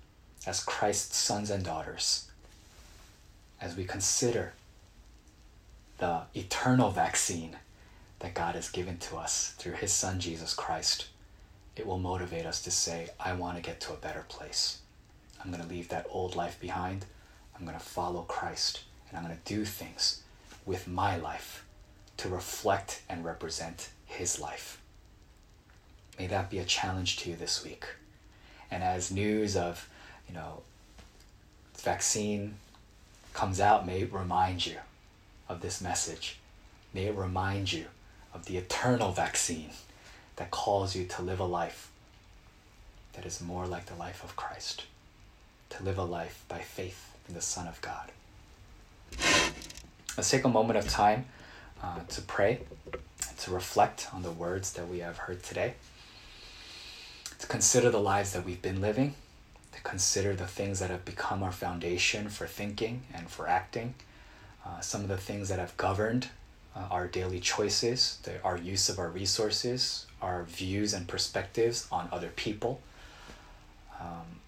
as 0.46 0.64
Christ's 0.64 1.18
sons 1.18 1.50
and 1.50 1.64
daughters, 1.64 2.30
as 3.60 3.76
we 3.76 3.84
consider 3.84 4.54
the 5.98 6.22
eternal 6.36 6.92
vaccine 6.92 7.58
that 8.20 8.34
God 8.34 8.56
has 8.56 8.70
given 8.70 8.98
to 8.98 9.18
us 9.18 9.54
through 9.58 9.74
His 9.74 9.92
Son 9.92 10.20
Jesus 10.20 10.54
Christ, 10.54 11.08
it 11.76 11.86
will 11.86 12.00
motivate 12.00 12.46
us 12.46 12.62
to 12.64 12.72
say, 12.72 13.10
I 13.20 13.34
want 13.34 13.58
to 13.58 13.62
get 13.62 13.80
to 13.82 13.94
a 13.94 13.98
better 13.98 14.26
place. 14.28 14.80
I'm 15.44 15.52
going 15.52 15.64
to 15.64 15.70
leave 15.70 15.90
that 15.90 16.08
old 16.10 16.36
life 16.36 16.60
behind. 16.60 17.06
I'm 17.56 17.66
going 17.66 17.78
to 17.78 17.84
follow 17.84 18.24
Christ, 18.24 18.82
and 19.10 19.18
I'm 19.18 19.24
going 19.24 19.38
to 19.38 19.54
do 19.54 19.66
things 19.66 20.24
with 20.66 20.88
my 20.88 21.18
life 21.18 21.64
to 22.18 22.30
reflect 22.30 23.02
and 23.08 23.24
represent 23.24 23.90
His 24.06 24.40
life. 24.40 24.82
May 26.18 26.28
that 26.28 26.50
be 26.50 26.58
a 26.58 26.66
challenge 26.66 27.18
to 27.18 27.30
you 27.30 27.36
this 27.36 27.64
week. 27.64 27.86
And 28.72 28.84
as 28.84 29.12
news 29.12 29.56
of, 29.56 29.88
you 30.28 30.34
know, 30.34 30.62
vaccine 31.76 32.56
comes 33.34 33.60
out, 33.60 33.86
may 33.86 34.02
it 34.02 34.12
remind 34.12 34.66
you 34.66 34.78
of 35.48 35.62
this 35.62 35.80
message. 35.80 36.40
May 36.94 37.06
it 37.06 37.16
remind 37.16 37.72
you 37.72 37.86
of 38.38 38.46
the 38.46 38.58
eternal 38.58 39.12
vaccine 39.12 39.72
that 40.36 40.52
calls 40.52 40.96
you 40.96 41.06
to 41.06 41.24
live 41.24 41.40
a 41.40 41.46
life 41.46 41.90
that 43.14 43.26
is 43.26 43.42
more 43.42 43.66
like 43.66 43.88
the 43.88 43.96
life 43.96 44.24
of 44.24 44.36
Christ, 44.36 44.86
to 45.72 45.84
live 45.84 45.98
a 45.98 46.04
life 46.04 46.46
by 46.48 46.60
faith 46.60 47.16
in 47.28 47.34
the 47.34 47.42
Son 47.42 47.68
of 47.68 47.82
God. 47.82 48.12
Let's 50.16 50.30
take 50.30 50.44
a 50.44 50.50
moment 50.50 50.78
of 50.78 50.88
time 50.88 51.26
uh, 51.82 52.02
to 52.10 52.22
pray, 52.22 52.60
to 53.40 53.52
reflect 53.52 54.08
on 54.14 54.22
the 54.22 54.32
words 54.32 54.74
that 54.74 54.88
we 54.88 55.00
have 55.00 55.18
heard 55.18 55.42
today 55.42 55.74
to 57.40 57.48
consider 57.48 57.90
the 57.90 58.00
lives 58.00 58.34
that 58.34 58.46
we've 58.46 58.62
been 58.62 58.82
living, 58.82 59.14
to 59.72 59.82
consider 59.82 60.36
the 60.36 60.48
things 60.48 60.80
that 60.80 60.90
have 60.90 61.06
become 61.06 61.44
our 61.44 61.52
foundation 61.52 62.30
for 62.30 62.48
thinking 62.48 63.04
and 63.14 63.30
for 63.30 63.48
acting, 63.48 63.94
uh, 64.66 64.80
some 64.80 65.02
of 65.02 65.08
the 65.08 65.18
things 65.18 65.50
that 65.50 65.60
have 65.60 65.76
governed 65.78 66.30
uh, 66.78 66.88
our 66.92 67.08
daily 67.08 67.40
choices, 67.40 68.20
the, 68.24 68.42
our 68.44 68.58
use 68.58 68.90
of 68.90 69.00
our 69.00 69.10
resources, 69.10 70.06
our 70.22 70.44
views 70.44 70.94
and 70.94 71.08
perspectives 71.08 71.88
on 71.92 72.08
other 72.12 72.30
people. 72.36 72.82
Um, 74.00 74.42